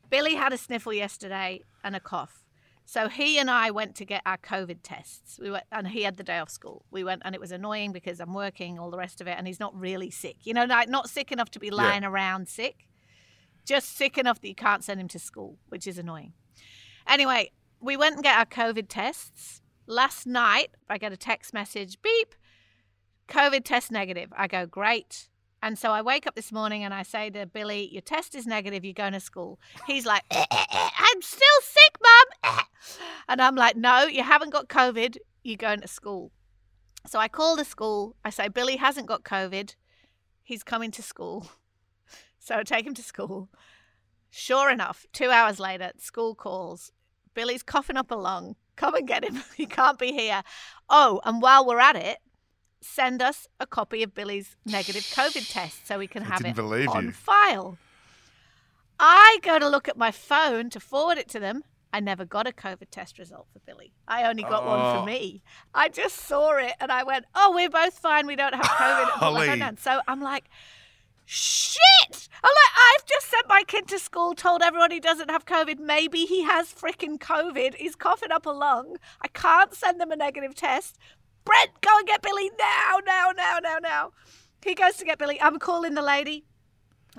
Billy 0.10 0.36
had 0.36 0.54
a 0.54 0.58
sniffle 0.58 0.94
yesterday 0.94 1.62
and 1.84 1.96
a 1.96 2.00
cough. 2.00 2.41
So 2.92 3.08
he 3.08 3.40
and 3.40 3.50
I 3.50 3.72
went 3.72 3.96
to 3.96 4.06
get 4.06 4.22
our 4.26 4.38
COVID 4.38 4.80
tests. 4.84 5.40
We 5.42 5.50
went, 5.50 5.64
and 5.72 5.88
he 5.88 6.04
had 6.04 6.18
the 6.18 6.26
day 6.26 6.40
off 6.40 6.50
school. 6.50 6.84
We 6.92 7.06
went, 7.06 7.22
and 7.24 7.34
it 7.34 7.40
was 7.40 7.54
annoying 7.54 7.94
because 7.94 8.20
I'm 8.20 8.34
working, 8.34 8.78
all 8.78 8.92
the 8.92 8.98
rest 8.98 9.22
of 9.22 9.28
it, 9.28 9.36
and 9.38 9.48
he's 9.48 9.62
not 9.62 9.74
really 9.74 10.12
sick. 10.12 10.36
You 10.44 10.54
know, 10.54 10.66
like 10.66 10.90
not 10.90 11.10
sick 11.10 11.32
enough 11.32 11.50
to 11.52 11.60
be 11.60 11.72
lying 11.72 12.04
around 12.04 12.50
sick, 12.50 12.90
just 13.66 13.96
sick 13.96 14.18
enough 14.18 14.42
that 14.42 14.48
you 14.50 14.56
can't 14.56 14.84
send 14.84 15.00
him 15.00 15.08
to 15.08 15.20
school, 15.20 15.58
which 15.70 15.88
is 15.88 15.98
annoying. 15.98 16.34
Anyway, 17.08 17.52
we 17.80 17.96
went 17.96 18.16
and 18.16 18.26
get 18.26 18.38
our 18.38 18.46
COVID 18.46 18.88
tests. 18.90 19.62
Last 19.88 20.28
night, 20.28 20.72
I 20.90 20.98
get 20.98 21.14
a 21.14 21.18
text 21.18 21.54
message, 21.54 21.96
beep, 22.02 22.36
COVID 23.30 23.64
test 23.64 23.90
negative. 23.90 24.34
I 24.36 24.48
go, 24.48 24.66
great. 24.66 25.30
And 25.64 25.78
so 25.78 25.92
I 25.92 26.02
wake 26.02 26.26
up 26.26 26.36
this 26.36 26.52
morning 26.52 26.84
and 26.84 26.94
I 26.94 27.04
say 27.04 27.30
to 27.30 27.46
Billy, 27.46 27.88
Your 27.92 28.02
test 28.02 28.34
is 28.34 28.48
negative. 28.48 28.84
You're 28.84 28.94
going 28.94 29.14
to 29.14 29.20
school. 29.20 29.60
He's 29.86 30.08
like, 30.08 30.24
"Eh, 30.32 30.46
eh, 30.50 30.66
eh, 30.72 30.90
I'm 30.98 31.22
still 31.22 31.62
sick, 31.62 31.81
Mum. 32.02 32.26
Eh." 32.44 32.64
And 33.28 33.42
I'm 33.42 33.56
like, 33.56 33.76
No, 33.76 34.04
you 34.04 34.24
haven't 34.24 34.52
got 34.52 34.68
COVID. 34.68 35.18
You're 35.44 35.58
going 35.58 35.82
to 35.82 35.88
school. 35.88 36.32
So 37.08 37.20
I 37.20 37.28
call 37.28 37.56
the 37.56 37.66
school. 37.66 38.16
I 38.24 38.30
say, 38.30 38.48
Billy 38.48 38.76
hasn't 38.76 39.08
got 39.08 39.24
COVID. 39.24 39.76
He's 40.44 40.64
coming 40.64 40.92
to 40.92 41.02
school. 41.04 41.50
So 42.44 42.58
I 42.58 42.64
take 42.64 42.88
him 42.88 42.96
to 42.96 43.04
school. 43.04 43.50
Sure 44.32 44.72
enough, 44.72 45.06
two 45.14 45.30
hours 45.30 45.60
later, 45.60 45.92
school 46.00 46.34
calls. 46.34 46.92
Billy's 47.36 47.62
coughing 47.62 47.98
up 47.98 48.10
a 48.10 48.16
lung. 48.16 48.56
Come 48.78 48.96
and 48.96 49.08
get 49.08 49.24
him. 49.24 49.44
he 49.56 49.68
can't 49.68 50.00
be 50.00 50.12
here. 50.12 50.42
Oh, 50.90 51.22
and 51.24 51.40
while 51.40 51.68
we're 51.68 51.80
at 51.80 51.96
it, 51.96 52.18
send 52.82 53.22
us 53.22 53.48
a 53.60 53.68
copy 53.68 54.02
of 54.02 54.16
Billy's 54.16 54.56
negative 54.66 55.04
COVID 55.04 55.52
test 55.52 55.86
so 55.86 56.00
we 56.00 56.08
can 56.08 56.24
have 56.24 56.44
it 56.44 56.58
on 56.58 57.06
you. 57.06 57.12
file. 57.12 57.78
I 59.00 59.38
go 59.44 59.60
to 59.60 59.70
look 59.70 59.88
at 59.88 59.98
my 59.98 60.10
phone 60.10 60.72
to 60.72 60.80
forward 60.80 61.20
it 61.20 61.30
to 61.30 61.40
them. 61.40 61.64
I 61.94 62.00
never 62.00 62.24
got 62.26 62.48
a 62.48 62.52
COVID 62.52 62.90
test 62.90 63.20
result 63.20 63.48
for 63.52 63.60
Billy. 63.60 63.94
I 64.08 64.24
only 64.30 64.44
got 64.44 64.66
one 64.66 64.80
Oh. 64.80 65.00
for 65.00 65.06
me. 65.06 65.44
I 65.74 65.90
just 65.90 66.16
saw 66.18 66.56
it 66.58 66.74
and 66.80 66.92
I 66.92 67.04
went, 67.04 67.26
"Oh, 67.36 67.54
we're 67.54 67.70
both 67.70 68.00
fine. 68.00 68.28
We 68.28 68.36
don't 68.36 68.54
have 68.56 68.64
COVID." 68.66 69.02
And 69.02 69.12
put 69.12 69.34
my 69.34 69.48
phone 69.48 69.60
Holly. 69.60 69.76
So 69.80 70.02
I'm 70.08 70.22
like, 70.22 70.46
"Shit!" 71.26 72.30
I'm 72.44 72.50
like, 72.50 72.78
"I've 72.96 73.06
just 73.06 73.30
sent 73.30 73.48
my 73.48 73.64
kid 73.64 73.88
to 73.90 74.00
school, 74.00 74.34
told 74.36 74.62
everyone 74.62 74.92
he 74.92 75.00
doesn't 75.00 75.30
have 75.30 75.46
COVID. 75.46 75.80
Maybe 75.80 76.26
he 76.26 76.44
has 76.44 76.74
frickin' 76.74 77.18
COVID. 77.20 77.76
He's 77.76 77.96
coughing 77.96 78.32
up 78.32 78.46
a 78.46 78.52
lung. 78.52 78.98
I 79.22 79.28
can't 79.28 79.74
send 79.74 80.00
them 80.02 80.12
a 80.12 80.16
negative 80.16 80.56
test. 80.56 80.98
Brent, 81.44 81.72
go 81.82 81.98
and 81.98 82.08
get 82.08 82.22
Billy 82.22 82.52
now, 82.58 83.00
now, 83.06 83.32
now, 83.36 83.60
now, 83.62 83.78
now. 83.82 84.12
He 84.64 84.76
goes 84.76 84.96
to 84.98 85.06
get 85.06 85.18
Billy. 85.18 85.42
I'm 85.42 85.58
calling 85.58 85.94
the 85.96 86.02
lady. 86.02 86.46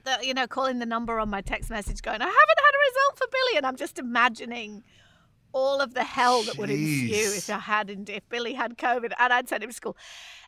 The, 0.05 0.19
you 0.23 0.35
know, 0.35 0.47
calling 0.47 0.79
the 0.79 0.87
number 0.87 1.19
on 1.19 1.29
my 1.29 1.43
text 1.43 1.71
message, 1.71 2.03
going, 2.03 2.21
I 2.21 2.25
haven't 2.25 2.35
had 2.35 2.75
a 2.75 2.87
result 2.91 3.19
for 3.19 3.27
Billy. 3.31 3.57
And 3.59 3.67
I'm 3.67 3.77
just 3.77 3.99
imagining 3.99 4.83
all 5.53 5.81
of 5.81 5.93
the 5.95 6.05
hell 6.05 6.43
that 6.45 6.57
would 6.57 6.71
ensue 6.71 7.35
if 7.37 7.51
I 7.51 7.59
had 7.59 8.09
if 8.09 8.27
Billy 8.29 8.55
had 8.55 8.79
COVID 8.79 9.13
and 9.19 9.33
I'd 9.33 9.49
sent 9.49 9.63
him 9.63 9.69
to 9.69 9.77
school. 9.77 9.97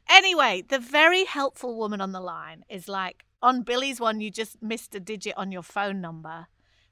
Anyway, 0.09 0.65
the 0.67 0.79
very 0.79 1.25
helpful 1.25 1.77
woman 1.77 2.01
on 2.01 2.13
the 2.13 2.21
line 2.21 2.65
is 2.71 2.89
like, 2.89 3.25
on 3.43 3.63
Billy's 3.63 4.01
one, 4.01 4.23
you 4.23 4.31
just 4.31 4.63
missed 4.63 4.95
a 4.95 5.01
digit 5.01 5.37
on 5.37 5.53
your 5.53 5.63
phone 5.63 6.01
number. 6.01 6.47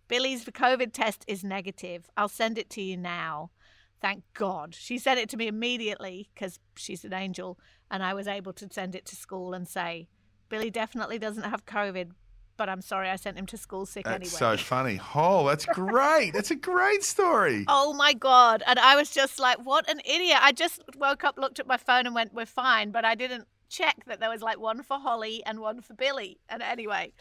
Billy's 0.08 0.44
COVID 0.44 0.92
test 0.92 1.24
is 1.26 1.42
negative. 1.42 2.10
I'll 2.14 2.28
send 2.28 2.58
it 2.58 2.68
to 2.70 2.82
you 2.82 2.98
now. 2.98 3.50
Thank 4.02 4.24
God. 4.34 4.74
She 4.74 4.98
sent 4.98 5.18
it 5.18 5.30
to 5.30 5.38
me 5.38 5.46
immediately 5.46 6.28
because 6.34 6.58
she's 6.76 7.04
an 7.04 7.14
angel, 7.14 7.58
and 7.90 8.02
I 8.02 8.12
was 8.12 8.26
able 8.26 8.52
to 8.54 8.68
send 8.70 8.94
it 8.94 9.06
to 9.06 9.16
school 9.16 9.54
and 9.54 9.66
say, 9.66 10.08
Billy 10.50 10.70
definitely 10.70 11.18
doesn't 11.18 11.44
have 11.44 11.64
COVID, 11.64 12.10
but 12.56 12.68
I'm 12.68 12.80
sorry 12.82 13.08
I 13.08 13.16
sent 13.16 13.36
him 13.38 13.46
to 13.46 13.56
school 13.56 13.86
sick 13.86 14.04
That's 14.04 14.16
anyway. 14.16 14.56
so 14.58 14.62
funny. 14.62 15.00
Oh, 15.14 15.46
that's 15.46 15.64
great. 15.74 16.32
that's 16.32 16.50
a 16.50 16.56
great 16.56 17.02
story. 17.02 17.64
Oh 17.68 17.92
my 17.92 18.12
God. 18.14 18.62
And 18.66 18.78
I 18.78 18.96
was 18.96 19.10
just 19.10 19.38
like, 19.38 19.58
what 19.64 19.88
an 19.90 20.00
idiot. 20.04 20.38
I 20.40 20.52
just 20.52 20.82
woke 20.96 21.24
up, 21.24 21.38
looked 21.38 21.58
at 21.60 21.66
my 21.66 21.76
phone, 21.76 22.06
and 22.06 22.14
went, 22.14 22.32
we're 22.34 22.46
fine. 22.46 22.90
But 22.90 23.04
I 23.04 23.14
didn't 23.14 23.46
check 23.68 24.04
that 24.06 24.20
there 24.20 24.30
was 24.30 24.42
like 24.42 24.60
one 24.60 24.82
for 24.82 24.98
Holly 24.98 25.42
and 25.46 25.60
one 25.60 25.80
for 25.80 25.94
Billy. 25.94 26.38
And 26.48 26.62
anyway, 26.62 27.12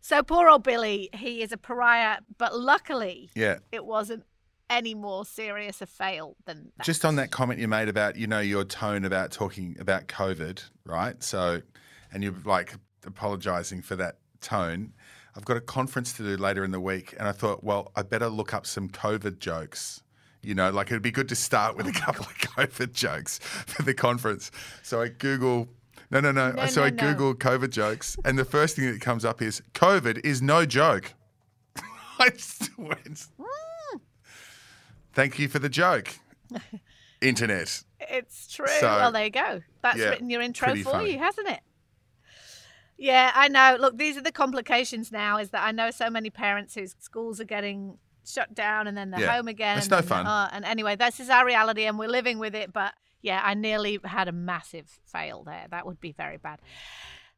so 0.00 0.22
poor 0.22 0.48
old 0.48 0.62
Billy, 0.62 1.10
he 1.14 1.42
is 1.42 1.52
a 1.52 1.56
pariah. 1.56 2.18
But 2.38 2.56
luckily, 2.58 3.30
Yeah. 3.34 3.58
it 3.72 3.84
wasn't 3.84 4.24
any 4.70 4.94
more 4.94 5.26
serious 5.26 5.82
a 5.82 5.86
fail 5.86 6.36
than 6.46 6.72
that. 6.78 6.84
Just 6.86 7.04
on 7.04 7.16
that 7.16 7.30
comment 7.30 7.60
you 7.60 7.68
made 7.68 7.88
about, 7.88 8.16
you 8.16 8.26
know, 8.26 8.40
your 8.40 8.64
tone 8.64 9.04
about 9.04 9.30
talking 9.30 9.76
about 9.78 10.08
COVID, 10.08 10.62
right? 10.86 11.22
So, 11.22 11.60
and 12.10 12.22
you're 12.24 12.34
like 12.46 12.74
apologizing 13.06 13.82
for 13.82 13.96
that 13.96 14.16
tone. 14.44 14.92
I've 15.36 15.44
got 15.44 15.56
a 15.56 15.60
conference 15.60 16.12
to 16.14 16.22
do 16.22 16.36
later 16.36 16.62
in 16.62 16.70
the 16.70 16.80
week, 16.80 17.14
and 17.18 17.26
I 17.26 17.32
thought, 17.32 17.64
well, 17.64 17.90
I 17.96 18.02
better 18.02 18.28
look 18.28 18.54
up 18.54 18.66
some 18.66 18.88
COVID 18.88 19.38
jokes. 19.38 20.02
You 20.42 20.54
know, 20.54 20.70
like 20.70 20.88
it'd 20.88 21.02
be 21.02 21.10
good 21.10 21.28
to 21.30 21.34
start 21.34 21.76
with 21.76 21.86
a 21.86 21.90
oh. 21.96 22.00
couple 22.00 22.26
of 22.26 22.34
COVID 22.38 22.92
jokes 22.92 23.38
for 23.38 23.82
the 23.82 23.94
conference. 23.94 24.50
So 24.82 25.00
I 25.00 25.08
Google, 25.08 25.68
no, 26.10 26.20
no, 26.20 26.30
no. 26.30 26.52
No, 26.52 26.66
so 26.66 26.82
no, 26.82 26.86
I 26.86 26.90
no. 26.90 26.96
Google 26.96 27.34
COVID 27.34 27.70
jokes, 27.70 28.16
and 28.24 28.38
the 28.38 28.44
first 28.44 28.76
thing 28.76 28.90
that 28.92 29.00
comes 29.00 29.24
up 29.24 29.42
is 29.42 29.62
COVID 29.72 30.24
is 30.24 30.42
no 30.42 30.66
joke. 30.66 31.14
I 32.18 32.30
went, 32.78 33.26
hmm. 33.36 33.98
Thank 35.14 35.38
you 35.38 35.48
for 35.48 35.58
the 35.58 35.68
joke, 35.68 36.14
internet. 37.20 37.82
It's 38.00 38.52
true. 38.52 38.66
So, 38.80 38.86
well, 38.86 39.12
there 39.12 39.24
you 39.24 39.30
go. 39.30 39.62
That's 39.82 39.98
yeah, 39.98 40.10
written 40.10 40.28
your 40.28 40.42
intro 40.42 40.76
for 40.76 40.82
funny. 40.82 41.12
you, 41.12 41.18
hasn't 41.18 41.48
it? 41.48 41.60
Yeah, 42.96 43.32
I 43.34 43.48
know. 43.48 43.76
Look, 43.80 43.98
these 43.98 44.16
are 44.16 44.20
the 44.22 44.32
complications 44.32 45.10
now. 45.10 45.38
Is 45.38 45.50
that 45.50 45.62
I 45.64 45.72
know 45.72 45.90
so 45.90 46.08
many 46.10 46.30
parents 46.30 46.74
whose 46.74 46.94
schools 47.00 47.40
are 47.40 47.44
getting 47.44 47.98
shut 48.26 48.54
down 48.54 48.86
and 48.86 48.96
then 48.96 49.10
they're 49.10 49.20
Yeah, 49.20 49.36
home 49.36 49.48
again. 49.48 49.76
it's 49.78 49.90
no 49.90 50.00
fun. 50.00 50.26
uh, 50.26 50.48
and 50.52 50.64
anyway, 50.64 50.96
this 50.96 51.20
is 51.20 51.28
our 51.28 51.44
reality, 51.44 51.84
and 51.84 51.98
we're 51.98 52.08
living 52.08 52.38
with 52.38 52.54
it. 52.54 52.72
But 52.72 52.94
yeah, 53.20 53.40
I 53.44 53.54
nearly 53.54 53.98
had 54.04 54.28
a 54.28 54.32
massive 54.32 54.88
fail 55.06 55.42
there. 55.44 55.66
That 55.70 55.86
would 55.86 56.00
be 56.00 56.12
very 56.12 56.36
bad. 56.38 56.60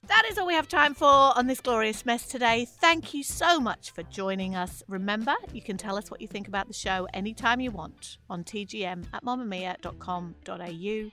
That 0.09 0.25
is 0.31 0.39
all 0.39 0.47
we 0.47 0.55
have 0.55 0.69
time 0.69 0.95
for 0.95 1.07
on 1.09 1.47
this 1.49 1.61
glorious 1.61 2.05
mess 2.07 2.27
today. 2.27 2.65
Thank 2.81 3.15
you 3.15 3.25
so 3.25 3.59
much 3.59 3.91
for 3.91 4.05
joining 4.05 4.55
us. 4.55 4.83
Remember, 4.87 5.35
you 5.53 5.63
can 5.63 5.77
tell 5.77 5.97
us 5.97 6.11
what 6.11 6.21
you 6.21 6.29
think 6.29 6.47
about 6.47 6.69
the 6.69 6.75
show 6.75 7.09
anytime 7.15 7.59
you 7.61 7.73
want 7.73 8.19
on 8.31 8.45
tgm 8.45 9.05
at 9.13 9.25
mamamia.com.au. 9.25 11.11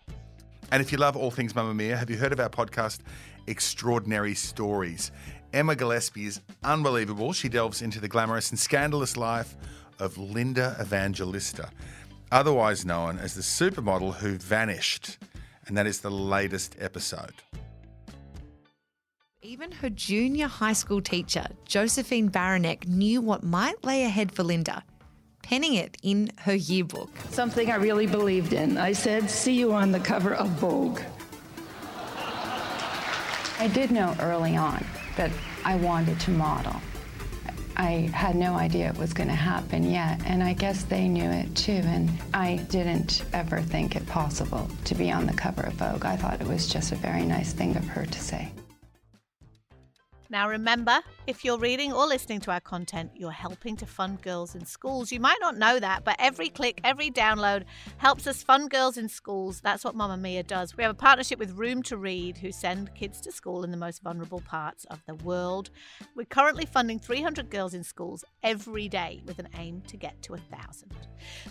And 0.71 0.81
if 0.81 0.91
you 0.91 0.97
love 0.97 1.15
all 1.17 1.31
things 1.31 1.53
Mamamia, 1.53 1.97
have 1.97 2.09
you 2.09 2.17
heard 2.17 2.33
of 2.33 2.39
our 2.39 2.49
podcast, 2.49 2.99
Extraordinary 3.47 4.35
Stories? 4.35 5.11
Emma 5.53 5.75
Gillespie 5.75 6.25
is 6.25 6.41
unbelievable. 6.63 7.31
She 7.33 7.49
delves 7.49 7.81
into 7.81 7.99
the 7.99 8.07
glamorous 8.07 8.49
and 8.49 8.59
scandalous 8.59 9.15
life 9.17 9.55
of 9.99 10.17
Linda 10.17 10.75
Evangelista, 10.81 11.69
otherwise 12.31 12.85
known 12.85 13.19
as 13.19 13.35
the 13.35 13.41
supermodel 13.41 14.15
who 14.15 14.37
vanished. 14.37 15.17
And 15.67 15.77
that 15.77 15.87
is 15.87 16.01
the 16.01 16.11
latest 16.11 16.75
episode. 16.79 17.43
Even 19.41 19.71
her 19.71 19.89
junior 19.89 20.47
high 20.47 20.73
school 20.73 21.01
teacher, 21.01 21.45
Josephine 21.65 22.29
Baranek, 22.29 22.87
knew 22.87 23.21
what 23.21 23.43
might 23.43 23.83
lay 23.83 24.05
ahead 24.05 24.31
for 24.31 24.43
Linda, 24.43 24.83
penning 25.43 25.73
it 25.73 25.97
in 26.01 26.31
her 26.39 26.55
yearbook. 26.55 27.09
Something 27.29 27.69
I 27.69 27.75
really 27.75 28.07
believed 28.07 28.53
in. 28.53 28.77
I 28.77 28.93
said, 28.93 29.29
see 29.29 29.53
you 29.53 29.73
on 29.73 29.91
the 29.91 29.99
cover 29.99 30.33
of 30.33 30.47
Vogue. 30.51 31.01
I 33.59 33.67
did 33.67 33.91
know 33.91 34.15
early 34.19 34.55
on 34.55 34.85
that 35.15 35.31
I 35.63 35.75
wanted 35.75 36.19
to 36.21 36.31
model. 36.31 36.81
I 37.75 38.09
had 38.13 38.35
no 38.35 38.53
idea 38.53 38.89
it 38.89 38.97
was 38.97 39.13
going 39.13 39.29
to 39.29 39.35
happen 39.35 39.89
yet, 39.89 40.21
and 40.25 40.43
I 40.43 40.53
guess 40.53 40.83
they 40.83 41.07
knew 41.07 41.29
it 41.29 41.55
too. 41.55 41.71
And 41.71 42.11
I 42.33 42.57
didn't 42.69 43.23
ever 43.33 43.61
think 43.61 43.95
it 43.95 44.05
possible 44.05 44.69
to 44.85 44.95
be 44.95 45.11
on 45.11 45.25
the 45.25 45.33
cover 45.33 45.63
of 45.63 45.73
Vogue. 45.73 46.05
I 46.05 46.15
thought 46.15 46.41
it 46.41 46.47
was 46.47 46.67
just 46.67 46.91
a 46.91 46.95
very 46.95 47.23
nice 47.23 47.53
thing 47.53 47.75
of 47.75 47.85
her 47.87 48.05
to 48.05 48.19
say. 48.19 48.51
Now, 50.29 50.49
remember, 50.49 50.99
if 51.27 51.45
you're 51.45 51.57
reading 51.57 51.93
or 51.93 52.07
listening 52.07 52.39
to 52.41 52.51
our 52.51 52.59
content, 52.59 53.11
you're 53.15 53.31
helping 53.31 53.75
to 53.77 53.85
fund 53.85 54.21
girls 54.21 54.55
in 54.55 54.65
schools. 54.65 55.11
You 55.11 55.19
might 55.19 55.37
not 55.41 55.57
know 55.57 55.79
that, 55.79 56.03
but 56.03 56.15
every 56.19 56.49
click, 56.49 56.81
every 56.83 57.11
download 57.11 57.65
helps 57.97 58.25
us 58.25 58.41
fund 58.41 58.69
girls 58.69 58.97
in 58.97 59.07
schools. 59.09 59.61
That's 59.61 59.83
what 59.83 59.95
Mamamia 59.95 60.45
does. 60.47 60.75
We 60.75 60.83
have 60.83 60.91
a 60.91 60.95
partnership 60.95 61.39
with 61.39 61.51
Room 61.51 61.83
to 61.83 61.97
Read, 61.97 62.37
who 62.37 62.51
send 62.51 62.93
kids 62.95 63.21
to 63.21 63.31
school 63.31 63.63
in 63.63 63.71
the 63.71 63.77
most 63.77 64.01
vulnerable 64.01 64.41
parts 64.41 64.85
of 64.85 65.03
the 65.05 65.15
world. 65.15 65.69
We're 66.15 66.25
currently 66.25 66.65
funding 66.65 66.99
300 66.99 67.49
girls 67.49 67.73
in 67.73 67.83
schools 67.83 68.25
every 68.41 68.87
day 68.89 69.21
with 69.25 69.39
an 69.39 69.49
aim 69.57 69.81
to 69.87 69.97
get 69.97 70.21
to 70.23 70.33
a 70.33 70.37
thousand. 70.37 70.93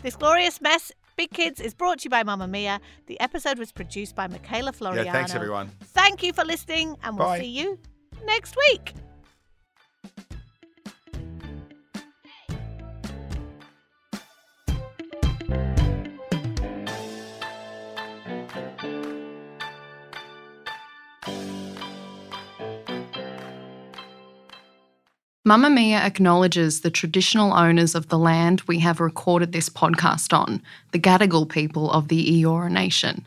This 0.03 0.17
glorious 0.17 0.61
mess. 0.61 0.93
Big 1.15 1.31
Kids 1.31 1.61
is 1.61 1.75
brought 1.75 1.99
to 2.01 2.05
you 2.05 2.11
by 2.11 2.25
Mamamia. 2.25 2.81
The 3.07 3.21
episode 3.21 3.59
was 3.59 3.71
produced 3.71 4.17
by 4.17 4.27
Michaela 4.29 4.73
Floriano. 4.73 5.05
Yeah, 5.05 5.13
thanks, 5.13 5.35
everyone. 5.35 5.71
Thank 5.83 6.23
you 6.23 6.33
for 6.33 6.43
listening, 6.43 6.97
and 7.03 7.19
we'll 7.19 7.29
Bye. 7.29 7.41
see 7.41 7.49
you 7.49 7.79
next 8.27 8.57
week. 8.69 8.95
Mamamia 25.45 25.97
acknowledges 25.97 26.81
the 26.81 26.91
traditional 26.91 27.53
owners 27.53 27.97
of 27.97 28.09
the 28.09 28.19
land 28.19 28.63
we 28.69 28.79
have 28.79 29.01
recorded 29.01 29.53
this 29.53 29.69
podcast 29.69 30.33
on, 30.33 30.63
the 30.93 31.01
Gadigal 31.01 31.49
people 31.49 31.91
of 31.91 32.07
the 32.09 32.43
Eora 32.43 32.71
Nation. 32.71 33.27